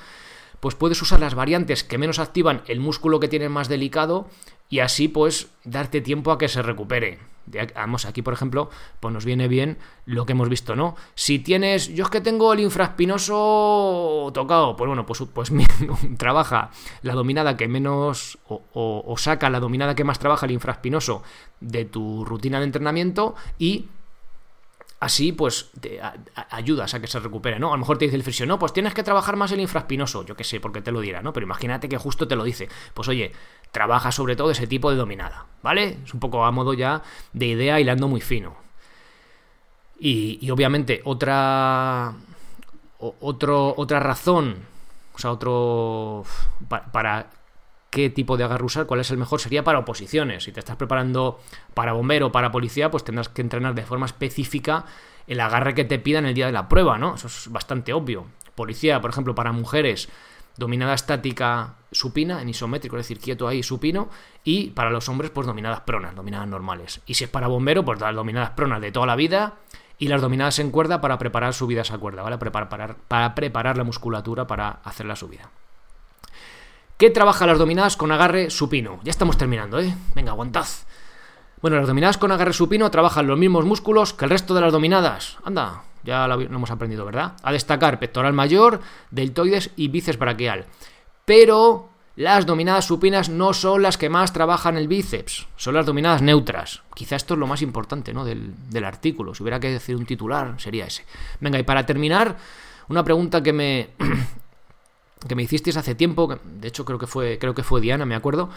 pues 0.60 0.76
puedes 0.76 1.02
usar 1.02 1.20
las 1.20 1.36
variantes 1.36 1.84
que 1.84 1.98
menos 1.98 2.20
activan 2.20 2.62
el 2.68 2.80
músculo 2.80 3.20
que 3.20 3.28
tienes 3.28 3.50
más 3.50 3.68
delicado 3.68 4.28
y 4.70 4.80
así 4.80 5.08
pues 5.08 5.48
darte 5.64 6.02
tiempo 6.02 6.32
a 6.32 6.38
que 6.38 6.48
se 6.48 6.62
recupere. 6.62 7.20
Vamos, 7.76 8.06
aquí 8.06 8.22
por 8.22 8.34
ejemplo, 8.34 8.70
pues 9.00 9.14
nos 9.14 9.24
viene 9.24 9.48
bien 9.48 9.78
lo 10.06 10.26
que 10.26 10.34
hemos 10.34 10.50
visto, 10.50 10.76
¿no? 10.76 10.98
Si 11.16 11.40
tienes, 11.40 11.88
yo 11.88 12.04
es 12.04 12.10
que 12.10 12.20
tengo 12.20 12.52
el 12.52 12.60
infraspinoso 12.60 14.30
tocado, 14.34 14.76
pues 14.76 14.88
bueno, 14.88 15.06
pues, 15.06 15.24
pues 15.34 15.52
trabaja 16.18 16.72
la 17.04 17.14
dominada 17.14 17.56
que 17.56 17.70
menos, 17.70 18.38
o, 18.50 18.64
o 18.74 19.18
saca 19.18 19.50
la 19.50 19.62
dominada 19.62 19.96
que 19.96 20.04
más 20.04 20.20
trabaja 20.20 20.46
el 20.46 20.52
infraspinoso 20.52 21.24
de 21.62 21.86
tu 21.86 22.26
rutina 22.26 22.60
de 22.60 22.66
entrenamiento 22.66 23.36
y 23.58 23.86
Así, 25.00 25.32
pues, 25.32 25.70
te 25.80 26.02
ayudas 26.50 26.94
a 26.96 27.00
que 27.00 27.06
se 27.06 27.20
recupere, 27.20 27.60
¿no? 27.60 27.70
A 27.70 27.74
lo 27.74 27.78
mejor 27.78 28.00
te 28.00 28.06
dice 28.06 28.18
el 28.18 28.24
fisio, 28.24 28.48
no, 28.48 28.58
pues 28.58 28.74
tienes 28.74 28.96
que 28.96 29.04
trabajar 29.04 29.36
más 29.36 29.52
el 29.52 29.60
infraspinoso, 29.60 30.26
yo 30.26 30.36
qué 30.36 30.44
sé, 30.44 30.60
porque 30.60 30.82
te 30.82 30.92
lo 30.92 31.02
dirá, 31.02 31.22
¿no? 31.22 31.34
Pero 31.34 31.46
imagínate 31.46 31.88
que 31.88 31.98
justo 31.98 32.28
te 32.28 32.36
lo 32.36 32.44
dice. 32.44 32.68
Pues 32.96 33.08
oye, 33.08 33.32
trabaja 33.72 34.12
sobre 34.12 34.36
todo 34.36 34.50
ese 34.50 34.66
tipo 34.66 34.90
de 34.90 34.98
dominada, 34.98 35.46
¿vale? 35.62 36.00
Es 36.04 36.14
un 36.16 36.20
poco 36.20 36.44
a 36.46 36.52
modo 36.52 36.74
ya 36.74 37.04
de 37.32 37.46
idea 37.46 37.80
hilando 37.80 38.08
muy 38.08 38.22
fino. 38.22 38.56
Y, 40.00 40.50
obviamente, 40.50 41.02
otra. 41.04 42.14
Otra 43.00 44.00
razón, 44.00 44.58
o 45.14 45.20
sea, 45.20 45.32
otro. 45.32 46.26
para 46.92 47.28
qué 47.90 48.10
tipo 48.10 48.38
de 48.38 48.44
agarre 48.44 48.66
usar, 48.66 48.86
cuál 48.86 49.00
es 49.00 49.12
el 49.12 49.18
mejor, 49.18 49.40
sería 49.40 49.64
para 49.64 49.80
oposiciones. 49.80 50.44
Si 50.44 50.52
te 50.52 50.60
estás 50.60 50.76
preparando 50.76 51.40
para 51.74 51.94
bombero 51.94 52.28
o 52.28 52.32
para 52.32 52.52
policía, 52.52 52.92
pues 52.92 53.04
tendrás 53.04 53.30
que 53.30 53.42
entrenar 53.42 53.76
de 53.76 53.84
forma 53.84 54.06
específica 54.06 54.86
el 55.28 55.40
agarre 55.40 55.74
que 55.74 55.86
te 55.86 56.00
pidan 56.00 56.26
el 56.26 56.34
día 56.34 56.46
de 56.46 56.52
la 56.52 56.70
prueba, 56.70 56.98
¿no? 56.98 57.16
Eso 57.16 57.28
es 57.28 57.52
bastante 57.52 57.94
obvio. 57.94 58.26
Policía, 58.56 59.02
por 59.02 59.10
ejemplo, 59.10 59.36
para 59.36 59.52
mujeres, 59.52 60.10
dominada 60.56 60.94
estática 60.94 61.76
supina, 61.92 62.42
en 62.42 62.50
isométrico, 62.50 62.98
es 62.98 63.06
decir, 63.06 63.20
quieto 63.20 63.48
ahí, 63.48 63.62
supino, 63.62 64.10
y 64.44 64.72
para 64.72 64.90
los 64.90 65.10
hombres, 65.10 65.32
pues 65.32 65.46
dominadas 65.46 65.82
pronas, 65.82 66.16
dominadas 66.16 66.48
normales. 66.48 67.02
Y 67.06 67.14
si 67.14 67.26
es 67.26 67.30
para 67.30 67.48
bombero, 67.48 67.84
pues 67.86 68.00
las 68.00 68.16
dominadas 68.16 68.52
pronas 68.52 68.82
de 68.82 68.92
toda 68.92 69.06
la 69.06 69.16
vida 69.16 69.56
y 70.00 70.08
las 70.08 70.22
dominadas 70.22 70.60
en 70.60 70.72
cuerda 70.72 71.02
para 71.02 71.18
preparar 71.18 71.54
subidas 71.54 71.92
a 71.92 71.98
cuerda, 71.98 72.22
¿vale? 72.24 72.38
Preparar, 72.38 72.98
para 73.08 73.36
preparar 73.36 73.78
la 73.78 73.84
musculatura 73.84 74.48
para 74.48 74.70
hacer 74.84 75.06
la 75.06 75.16
subida. 75.16 75.50
¿Qué 76.98 77.12
trabaja 77.12 77.46
las 77.46 77.60
dominadas 77.60 77.96
con 77.96 78.12
agarre 78.12 78.50
supino? 78.50 79.00
Ya 79.04 79.12
estamos 79.12 79.38
terminando, 79.38 79.80
¿eh? 79.80 79.94
Venga, 80.16 80.32
aguantad. 80.32 80.66
Bueno, 81.62 81.78
las 81.78 81.86
dominadas 81.86 82.18
con 82.18 82.32
agarre 82.32 82.54
supino 82.54 82.90
trabajan 82.90 83.28
los 83.28 83.38
mismos 83.38 83.66
músculos 83.66 84.14
que 84.14 84.26
el 84.26 84.32
resto 84.32 84.56
de 84.56 84.62
las 84.62 84.74
dominadas. 84.74 85.38
Anda, 85.44 85.84
ya 86.04 86.28
lo, 86.28 86.42
hemos 86.42 86.72
aprendido, 86.72 87.06
¿verdad? 87.06 87.34
A 87.44 87.52
destacar 87.52 88.00
pectoral 88.00 88.34
mayor, 88.34 88.82
deltoides 89.12 89.70
y 89.76 89.90
bíceps 89.90 90.18
braquial. 90.18 90.66
Pero 91.24 91.90
las 92.16 92.48
dominadas 92.48 92.86
supinas 92.86 93.30
no 93.30 93.54
son 93.54 93.84
las 93.84 94.00
que 94.00 94.10
más 94.10 94.34
trabajan 94.34 94.76
el 94.76 94.88
bíceps, 94.88 95.46
son 95.56 95.76
las 95.76 95.86
dominadas 95.86 96.24
neutras. 96.24 96.82
Quizá 96.96 97.16
esto 97.16 97.36
es 97.36 97.40
lo 97.40 97.46
más 97.46 97.62
importante 97.62 98.12
¿no? 98.12 98.26
del, 98.26 98.56
del 98.72 98.86
artículo. 98.86 99.36
Si 99.36 99.44
hubiera 99.44 99.60
que 99.60 99.70
decir 99.70 99.96
un 99.96 100.08
titular, 100.08 100.56
sería 100.58 100.88
ese. 100.88 101.06
Venga, 101.42 101.60
y 101.60 101.64
para 101.64 101.86
terminar, 101.86 102.38
una 102.88 103.04
pregunta 103.04 103.44
que 103.44 103.54
me, 103.54 103.90
que 105.28 105.36
me 105.36 105.44
hicisteis 105.44 105.78
hace 105.78 105.96
tiempo, 105.96 106.40
de 106.44 106.68
hecho 106.68 106.86
creo 106.86 107.00
que 107.00 107.08
fue, 107.08 107.38
creo 107.40 107.56
que 107.56 107.64
fue 107.64 107.82
Diana, 107.82 108.06
me 108.06 108.16
acuerdo, 108.16 108.50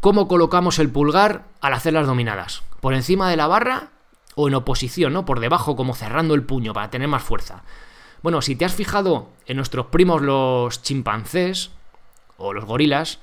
cómo 0.00 0.28
colocamos 0.28 0.78
el 0.78 0.90
pulgar 0.90 1.44
al 1.60 1.72
hacer 1.72 1.92
las 1.92 2.06
dominadas. 2.06 2.62
¿Por 2.80 2.94
encima 2.94 3.30
de 3.30 3.36
la 3.36 3.46
barra 3.46 3.90
o 4.34 4.48
en 4.48 4.54
oposición, 4.54 5.12
¿no? 5.12 5.24
Por 5.24 5.40
debajo, 5.40 5.76
como 5.76 5.94
cerrando 5.94 6.34
el 6.34 6.44
puño 6.44 6.72
para 6.72 6.90
tener 6.90 7.08
más 7.08 7.22
fuerza. 7.22 7.62
Bueno, 8.22 8.42
si 8.42 8.56
te 8.56 8.64
has 8.64 8.74
fijado 8.74 9.28
en 9.46 9.56
nuestros 9.56 9.86
primos 9.86 10.22
los 10.22 10.82
chimpancés 10.82 11.70
o 12.36 12.52
los 12.52 12.64
gorilas, 12.64 13.20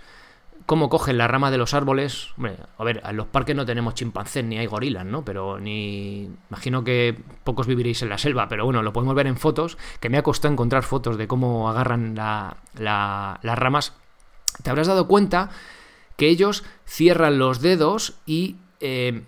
cómo 0.65 0.89
cogen 0.89 1.17
la 1.17 1.27
rama 1.27 1.51
de 1.51 1.57
los 1.57 1.73
árboles. 1.73 2.29
Hombre, 2.37 2.57
a 2.77 2.83
ver, 2.83 3.01
en 3.05 3.17
los 3.17 3.27
parques 3.27 3.55
no 3.55 3.65
tenemos 3.65 3.93
chimpancés 3.93 4.43
ni 4.43 4.57
hay 4.57 4.65
gorilas, 4.65 5.05
¿no? 5.05 5.23
Pero 5.23 5.59
ni. 5.59 6.29
Imagino 6.49 6.83
que 6.83 7.17
pocos 7.43 7.67
viviréis 7.67 8.01
en 8.01 8.09
la 8.09 8.17
selva, 8.17 8.47
pero 8.47 8.65
bueno, 8.65 8.81
lo 8.81 8.93
podemos 8.93 9.15
ver 9.15 9.27
en 9.27 9.37
fotos, 9.37 9.77
que 9.99 10.09
me 10.09 10.17
ha 10.17 10.23
costado 10.23 10.53
encontrar 10.53 10.83
fotos 10.83 11.17
de 11.17 11.27
cómo 11.27 11.69
agarran 11.69 12.15
las 12.15 13.59
ramas. 13.59 13.93
Te 14.63 14.69
habrás 14.69 14.87
dado 14.87 15.07
cuenta 15.07 15.49
que 16.15 16.29
ellos 16.29 16.63
cierran 16.85 17.37
los 17.37 17.61
dedos 17.61 18.15
y 18.25 18.55
eh, 18.79 19.23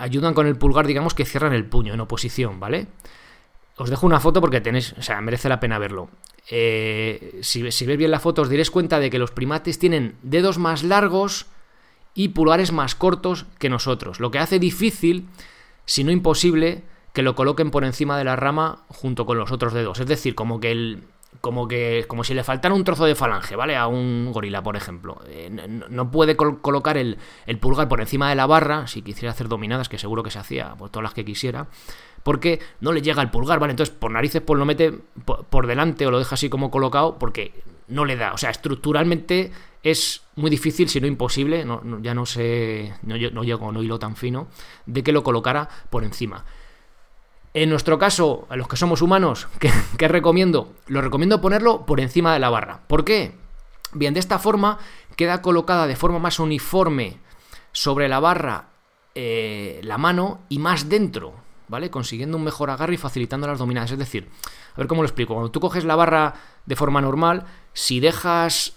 ayudan 0.00 0.34
con 0.34 0.46
el 0.46 0.56
pulgar, 0.56 0.86
digamos 0.86 1.14
que 1.14 1.24
cierran 1.24 1.52
el 1.52 1.64
puño 1.66 1.94
en 1.94 2.00
oposición, 2.00 2.58
¿vale? 2.60 2.88
Os 3.76 3.90
dejo 3.90 4.06
una 4.06 4.20
foto 4.20 4.40
porque 4.40 4.60
tenéis, 4.60 4.94
o 4.98 5.02
sea, 5.02 5.20
merece 5.20 5.48
la 5.48 5.60
pena 5.60 5.78
verlo. 5.78 6.08
Eh, 6.50 7.38
si, 7.42 7.62
ves 7.62 7.84
bien 7.84 8.10
la 8.10 8.20
foto 8.20 8.42
os 8.42 8.48
diréis 8.48 8.70
cuenta 8.70 9.00
de 9.00 9.10
que 9.10 9.18
los 9.18 9.32
primates 9.32 9.78
tienen 9.78 10.16
dedos 10.22 10.58
más 10.58 10.82
largos 10.82 11.46
y 12.14 12.28
pulgares 12.28 12.72
más 12.72 12.94
cortos 12.94 13.46
que 13.58 13.68
nosotros, 13.68 14.20
lo 14.20 14.30
que 14.30 14.38
hace 14.38 14.58
difícil, 14.58 15.28
si 15.84 16.04
no 16.04 16.12
imposible, 16.12 16.84
que 17.12 17.22
lo 17.22 17.34
coloquen 17.34 17.70
por 17.70 17.84
encima 17.84 18.16
de 18.16 18.24
la 18.24 18.36
rama 18.36 18.84
junto 18.88 19.26
con 19.26 19.38
los 19.38 19.52
otros 19.52 19.72
dedos. 19.72 20.00
Es 20.00 20.06
decir, 20.06 20.34
como 20.34 20.60
que 20.60 20.70
el 20.70 21.02
como 21.40 21.68
que 21.68 22.04
como 22.08 22.24
si 22.24 22.34
le 22.34 22.44
faltara 22.44 22.74
un 22.74 22.84
trozo 22.84 23.04
de 23.04 23.14
falange, 23.14 23.56
¿vale? 23.56 23.76
A 23.76 23.86
un 23.86 24.30
gorila, 24.32 24.62
por 24.62 24.76
ejemplo. 24.76 25.20
Eh, 25.28 25.50
no, 25.50 26.10
puede 26.10 26.36
colocar 26.36 26.96
el, 26.96 27.18
pulgar 27.60 27.88
por 27.88 28.00
encima 28.00 28.28
de 28.28 28.34
la 28.34 28.46
barra, 28.46 28.86
si 28.86 29.02
quisiera 29.02 29.32
hacer 29.32 29.48
dominadas, 29.48 29.88
que 29.88 29.98
seguro 29.98 30.22
que 30.22 30.30
se 30.30 30.38
hacía, 30.38 30.74
por 30.76 30.90
todas 30.90 31.04
las 31.04 31.14
que 31.14 31.24
quisiera, 31.24 31.68
porque 32.26 32.58
no 32.80 32.92
le 32.92 33.02
llega 33.02 33.22
el 33.22 33.30
pulgar, 33.30 33.60
¿vale? 33.60 33.70
Entonces, 33.70 33.94
por 33.94 34.10
narices, 34.10 34.42
pues 34.44 34.58
lo 34.58 34.64
mete 34.64 34.90
por, 34.90 35.68
delante 35.68 36.08
o 36.08 36.10
lo 36.10 36.18
deja 36.18 36.34
así 36.34 36.48
como 36.48 36.72
colocado, 36.72 37.20
porque 37.20 37.52
no 37.86 38.04
le 38.04 38.16
da. 38.16 38.32
O 38.32 38.36
sea, 38.36 38.50
estructuralmente 38.50 39.52
es 39.84 40.22
muy 40.34 40.50
difícil, 40.50 40.88
si 40.88 41.00
no 41.00 41.06
imposible, 41.06 41.64
ya 42.02 42.14
no 42.14 42.26
sé, 42.26 42.92
no, 43.04 43.14
no 43.30 43.44
llego, 43.44 43.70
no 43.70 43.80
hilo 43.80 44.00
tan 44.00 44.16
fino, 44.16 44.48
de 44.86 45.04
que 45.04 45.12
lo 45.12 45.22
colocara 45.22 45.68
por 45.88 46.02
encima. 46.02 46.44
En 47.54 47.70
nuestro 47.70 47.96
caso, 47.96 48.48
a 48.50 48.56
los 48.56 48.66
que 48.66 48.76
somos 48.76 49.02
humanos, 49.02 49.46
¿qué, 49.96 50.08
recomiendo? 50.08 50.72
Lo 50.88 51.02
recomiendo 51.02 51.40
ponerlo 51.40 51.86
por 51.86 52.00
encima 52.00 52.32
de 52.32 52.40
la 52.40 52.50
barra. 52.50 52.80
¿Por 52.88 53.04
qué? 53.04 53.36
Bien, 53.92 54.14
de 54.14 54.18
esta 54.18 54.40
forma 54.40 54.80
queda 55.14 55.42
colocada 55.42 55.86
de 55.86 55.94
forma 55.94 56.18
más 56.18 56.40
uniforme 56.40 57.18
sobre 57.70 58.08
la 58.08 58.18
barra 58.18 58.70
eh, 59.14 59.80
la 59.84 59.96
mano 59.96 60.40
y 60.48 60.58
más 60.58 60.88
dentro, 60.88 61.45
¿vale? 61.68 61.90
Consiguiendo 61.90 62.36
un 62.36 62.44
mejor 62.44 62.70
agarre 62.70 62.94
y 62.94 62.98
facilitando 62.98 63.46
las 63.46 63.58
dominadas. 63.58 63.92
Es 63.92 63.98
decir, 63.98 64.28
a 64.74 64.78
ver 64.78 64.86
cómo 64.86 65.02
lo 65.02 65.06
explico. 65.06 65.34
Cuando 65.34 65.50
tú 65.50 65.60
coges 65.60 65.84
la 65.84 65.96
barra 65.96 66.34
de 66.64 66.76
forma 66.76 67.00
normal, 67.00 67.44
si 67.72 68.00
dejas 68.00 68.74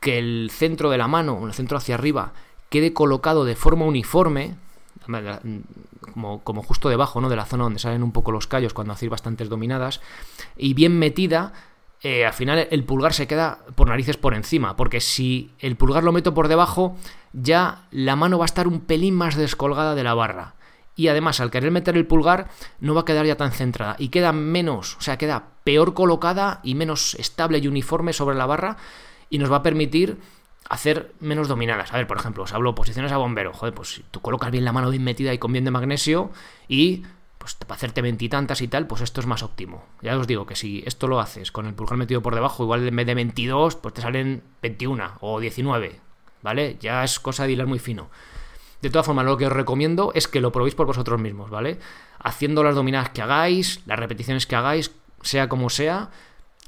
que 0.00 0.18
el 0.18 0.50
centro 0.52 0.90
de 0.90 0.98
la 0.98 1.08
mano, 1.08 1.46
el 1.46 1.54
centro 1.54 1.78
hacia 1.78 1.94
arriba, 1.94 2.32
quede 2.68 2.92
colocado 2.92 3.44
de 3.44 3.56
forma 3.56 3.84
uniforme, 3.84 4.56
como, 6.00 6.42
como, 6.42 6.62
justo 6.62 6.88
debajo 6.88 7.20
¿no? 7.20 7.28
de 7.28 7.36
la 7.36 7.44
zona 7.44 7.64
donde 7.64 7.78
salen 7.78 8.02
un 8.02 8.12
poco 8.12 8.32
los 8.32 8.46
callos 8.46 8.74
cuando 8.74 8.92
hacéis 8.92 9.10
bastantes 9.10 9.48
dominadas, 9.48 10.00
y 10.56 10.74
bien 10.74 10.98
metida, 10.98 11.52
eh, 12.02 12.26
al 12.26 12.32
final 12.32 12.68
el 12.70 12.84
pulgar 12.84 13.14
se 13.14 13.26
queda 13.26 13.60
por 13.74 13.88
narices 13.88 14.16
por 14.16 14.34
encima, 14.34 14.76
porque 14.76 15.00
si 15.00 15.52
el 15.58 15.76
pulgar 15.76 16.04
lo 16.04 16.12
meto 16.12 16.34
por 16.34 16.48
debajo, 16.48 16.96
ya 17.32 17.86
la 17.90 18.16
mano 18.16 18.38
va 18.38 18.44
a 18.44 18.46
estar 18.46 18.68
un 18.68 18.80
pelín 18.80 19.14
más 19.14 19.36
descolgada 19.36 19.94
de 19.94 20.04
la 20.04 20.14
barra. 20.14 20.54
Y 20.96 21.08
además, 21.08 21.40
al 21.40 21.50
querer 21.50 21.70
meter 21.70 21.96
el 21.96 22.06
pulgar, 22.06 22.48
no 22.80 22.94
va 22.94 23.02
a 23.02 23.04
quedar 23.04 23.26
ya 23.26 23.36
tan 23.36 23.52
centrada. 23.52 23.96
Y 23.98 24.08
queda 24.08 24.32
menos, 24.32 24.96
o 24.96 25.00
sea, 25.00 25.18
queda 25.18 25.48
peor 25.64 25.94
colocada 25.94 26.60
y 26.62 26.74
menos 26.74 27.14
estable 27.16 27.58
y 27.58 27.66
uniforme 27.66 28.12
sobre 28.12 28.36
la 28.36 28.46
barra. 28.46 28.76
Y 29.28 29.38
nos 29.38 29.50
va 29.50 29.56
a 29.56 29.62
permitir 29.62 30.18
hacer 30.68 31.12
menos 31.20 31.48
dominadas. 31.48 31.92
A 31.92 31.96
ver, 31.96 32.06
por 32.06 32.16
ejemplo, 32.16 32.44
os 32.44 32.52
hablo 32.52 32.74
posiciones 32.74 33.12
a 33.12 33.16
bombero. 33.16 33.52
Joder, 33.52 33.74
pues 33.74 33.94
si 33.94 34.02
tú 34.10 34.20
colocas 34.20 34.50
bien 34.50 34.64
la 34.64 34.72
mano 34.72 34.90
bien 34.90 35.04
metida 35.04 35.32
y 35.32 35.38
con 35.38 35.52
bien 35.52 35.64
de 35.64 35.70
magnesio 35.70 36.30
y 36.68 37.02
pues 37.38 37.56
para 37.56 37.74
hacerte 37.74 38.00
veintitantas 38.00 38.62
y 38.62 38.68
tal, 38.68 38.86
pues 38.86 39.02
esto 39.02 39.20
es 39.20 39.26
más 39.26 39.42
óptimo. 39.42 39.84
Ya 40.00 40.16
os 40.16 40.26
digo 40.26 40.46
que 40.46 40.56
si 40.56 40.82
esto 40.86 41.08
lo 41.08 41.20
haces 41.20 41.52
con 41.52 41.66
el 41.66 41.74
pulgar 41.74 41.98
metido 41.98 42.22
por 42.22 42.34
debajo, 42.34 42.62
igual 42.62 42.88
en 42.88 42.96
vez 42.96 43.06
de 43.06 43.14
22, 43.14 43.76
pues 43.76 43.92
te 43.92 44.00
salen 44.00 44.42
21 44.62 45.18
o 45.20 45.40
19, 45.40 46.00
¿vale? 46.40 46.78
Ya 46.80 47.04
es 47.04 47.20
cosa 47.20 47.44
de 47.44 47.52
hilar 47.52 47.66
muy 47.66 47.78
fino. 47.78 48.08
De 48.84 48.90
todas 48.90 49.06
formas, 49.06 49.24
lo 49.24 49.38
que 49.38 49.46
os 49.46 49.52
recomiendo 49.52 50.12
es 50.14 50.28
que 50.28 50.42
lo 50.42 50.52
probéis 50.52 50.74
por 50.74 50.86
vosotros 50.86 51.18
mismos, 51.18 51.48
¿vale? 51.48 51.78
Haciendo 52.18 52.62
las 52.62 52.74
dominadas 52.74 53.08
que 53.08 53.22
hagáis, 53.22 53.80
las 53.86 53.98
repeticiones 53.98 54.46
que 54.46 54.56
hagáis, 54.56 54.90
sea 55.22 55.48
como 55.48 55.70
sea, 55.70 56.10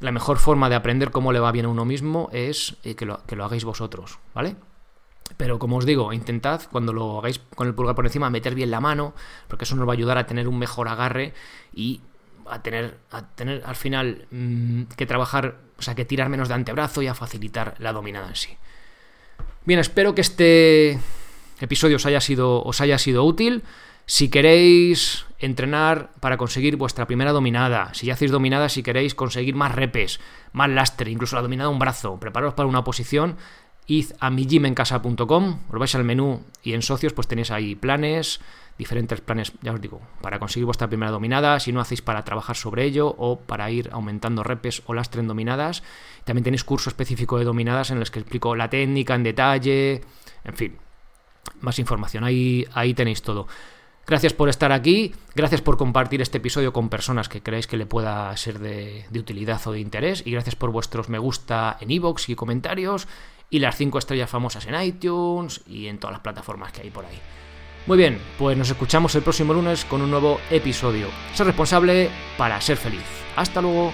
la 0.00 0.12
mejor 0.12 0.38
forma 0.38 0.70
de 0.70 0.76
aprender 0.76 1.11
cómo 1.11 1.31
le 1.31 1.40
va 1.40 1.52
bien 1.52 1.66
a 1.66 1.68
uno 1.68 1.85
mismo 1.85 2.31
es 2.33 2.79
eh, 2.85 2.94
que, 2.94 3.05
lo, 3.05 3.20
hagáis 3.44 3.64
vosotros, 3.64 4.18
¿vale? 4.33 4.57
Pero 5.37 5.59
como 5.59 5.76
os 5.76 5.85
digo, 5.85 6.11
intentad 6.14 6.62
cuando 6.72 6.94
lo 6.94 7.18
hagáis 7.18 7.38
con 7.55 7.66
el 7.66 7.74
pulgar 7.74 7.94
por 7.94 8.07
encima 8.07 8.31
meter 8.31 8.55
bien 8.55 8.70
la 8.70 8.81
mano, 8.81 9.12
porque 9.46 9.64
eso 9.64 9.76
nos 9.76 9.87
va 9.87 9.92
a 9.92 9.96
ayudar 9.96 10.16
a 10.16 10.24
tener 10.24 10.48
un 10.48 10.59
mejor 10.59 10.88
agarre 10.88 11.35
y 11.74 12.00
a 12.48 12.62
tener, 12.62 12.96
a 13.11 13.26
tener 13.26 13.62
al 13.66 13.76
final 13.76 14.26
mm, 14.31 14.85
que 14.96 15.05
trabajar, 15.05 15.59
o 15.79 15.83
sea, 15.83 15.94
que 15.94 16.07
tirar 16.07 16.31
menos 16.31 16.48
de 16.48 16.55
antebrazo 16.55 17.02
y 17.02 17.09
a 17.09 17.14
facilitar 17.14 17.74
la 17.79 17.92
dominada 17.92 18.29
en 18.29 18.37
sí. 18.37 18.57
Bien, 19.66 19.81
espero 19.81 20.14
que 20.14 20.22
este 20.22 20.98
episodio 21.60 21.96
os 21.96 22.06
haya 22.06 22.20
sido, 22.20 22.62
os 22.62 22.80
haya 22.80 22.98
sido 22.98 23.24
útil. 23.24 23.62
Si 24.06 24.28
queréis 24.28 25.26
entrenar 25.38 26.10
para 26.20 26.36
conseguir 26.36 26.76
vuestra 26.76 27.06
primera 27.06 27.32
dominada, 27.32 27.92
si 27.92 28.06
ya 28.06 28.14
hacéis 28.14 28.30
dominada, 28.30 28.68
si 28.68 28.82
queréis 28.82 29.14
conseguir 29.14 29.54
más 29.54 29.74
repes, 29.74 30.20
más 30.52 30.70
lastre, 30.70 31.10
incluso 31.10 31.34
la 31.36 31.42
dominada 31.42 31.70
un 31.70 31.78
brazo, 31.78 32.20
prepararos 32.20 32.54
para 32.54 32.68
una 32.68 32.84
posición, 32.84 33.36
id 33.86 34.12
a 34.20 34.30
mijimencasa.com, 34.30 35.60
os 35.68 35.78
vais 35.78 35.94
al 35.94 36.04
menú 36.04 36.42
y 36.62 36.74
en 36.74 36.82
socios 36.82 37.12
pues 37.12 37.26
tenéis 37.26 37.50
ahí 37.50 37.74
planes, 37.74 38.40
diferentes 38.78 39.20
planes, 39.20 39.52
ya 39.62 39.72
os 39.72 39.80
digo, 39.80 40.00
para 40.20 40.38
conseguir 40.38 40.66
vuestra 40.66 40.88
primera 40.88 41.10
dominada, 41.10 41.58
si 41.60 41.72
no 41.72 41.80
hacéis 41.80 42.02
para 42.02 42.24
trabajar 42.24 42.56
sobre 42.56 42.84
ello 42.84 43.14
o 43.18 43.40
para 43.40 43.70
ir 43.70 43.88
aumentando 43.92 44.42
repes 44.42 44.82
o 44.86 44.94
lastre 44.94 45.20
en 45.20 45.28
dominadas. 45.28 45.82
También 46.24 46.44
tenéis 46.44 46.64
curso 46.64 46.90
específico 46.90 47.38
de 47.38 47.44
dominadas 47.44 47.90
en 47.90 47.98
los 47.98 48.10
que 48.10 48.20
explico 48.20 48.54
la 48.54 48.68
técnica 48.68 49.14
en 49.14 49.22
detalle, 49.22 50.00
en 50.44 50.54
fin, 50.54 50.76
más 51.61 51.78
información, 51.78 52.24
ahí, 52.24 52.66
ahí 52.74 52.94
tenéis 52.94 53.22
todo. 53.22 53.46
Gracias 54.06 54.32
por 54.32 54.48
estar 54.48 54.70
aquí, 54.70 55.12
gracias 55.35 55.62
por 55.62 55.76
compartir 55.76 56.22
este 56.22 56.38
episodio 56.38 56.72
con 56.72 56.88
personas 56.88 57.28
que 57.28 57.42
creáis 57.42 57.66
que 57.66 57.76
le 57.76 57.87
pueda 57.87 58.37
ser 58.37 58.61
de, 58.61 59.04
utilidad 59.18 59.61
o 59.66 59.72
de 59.72 59.80
interés 59.80 60.22
y 60.24 60.30
gracias 60.30 60.54
por 60.54 60.70
vuestros 60.70 61.09
me 61.09 61.18
gusta 61.18 61.76
en 61.80 61.90
iVoox 61.90 62.28
y 62.28 62.37
comentarios 62.37 63.09
y 63.50 63.59
las 63.59 63.74
5 63.76 63.98
estrellas 63.98 64.30
famosas 64.30 64.64
en 64.66 64.80
iTunes 64.80 65.61
y 65.66 65.88
en 65.88 65.98
todas 65.98 66.12
las 66.12 66.20
plataformas 66.20 66.70
que 66.70 66.82
hay 66.82 66.90
por 66.90 67.04
ahí. 67.04 67.18
Muy 67.88 67.98
bien, 67.98 68.20
pues 68.38 68.56
nos 68.56 68.70
escuchamos 68.70 69.12
el 69.16 69.22
próximo 69.22 69.52
lunes 69.52 69.85
con 69.85 70.00
un 70.00 70.11
nuevo 70.11 70.40
episodio. 70.50 71.09
Ser 71.35 71.46
responsable 71.46 72.09
para 72.38 72.61
ser 72.61 72.76
feliz. 72.76 73.02
Hasta 73.35 73.61
luego. 73.61 73.92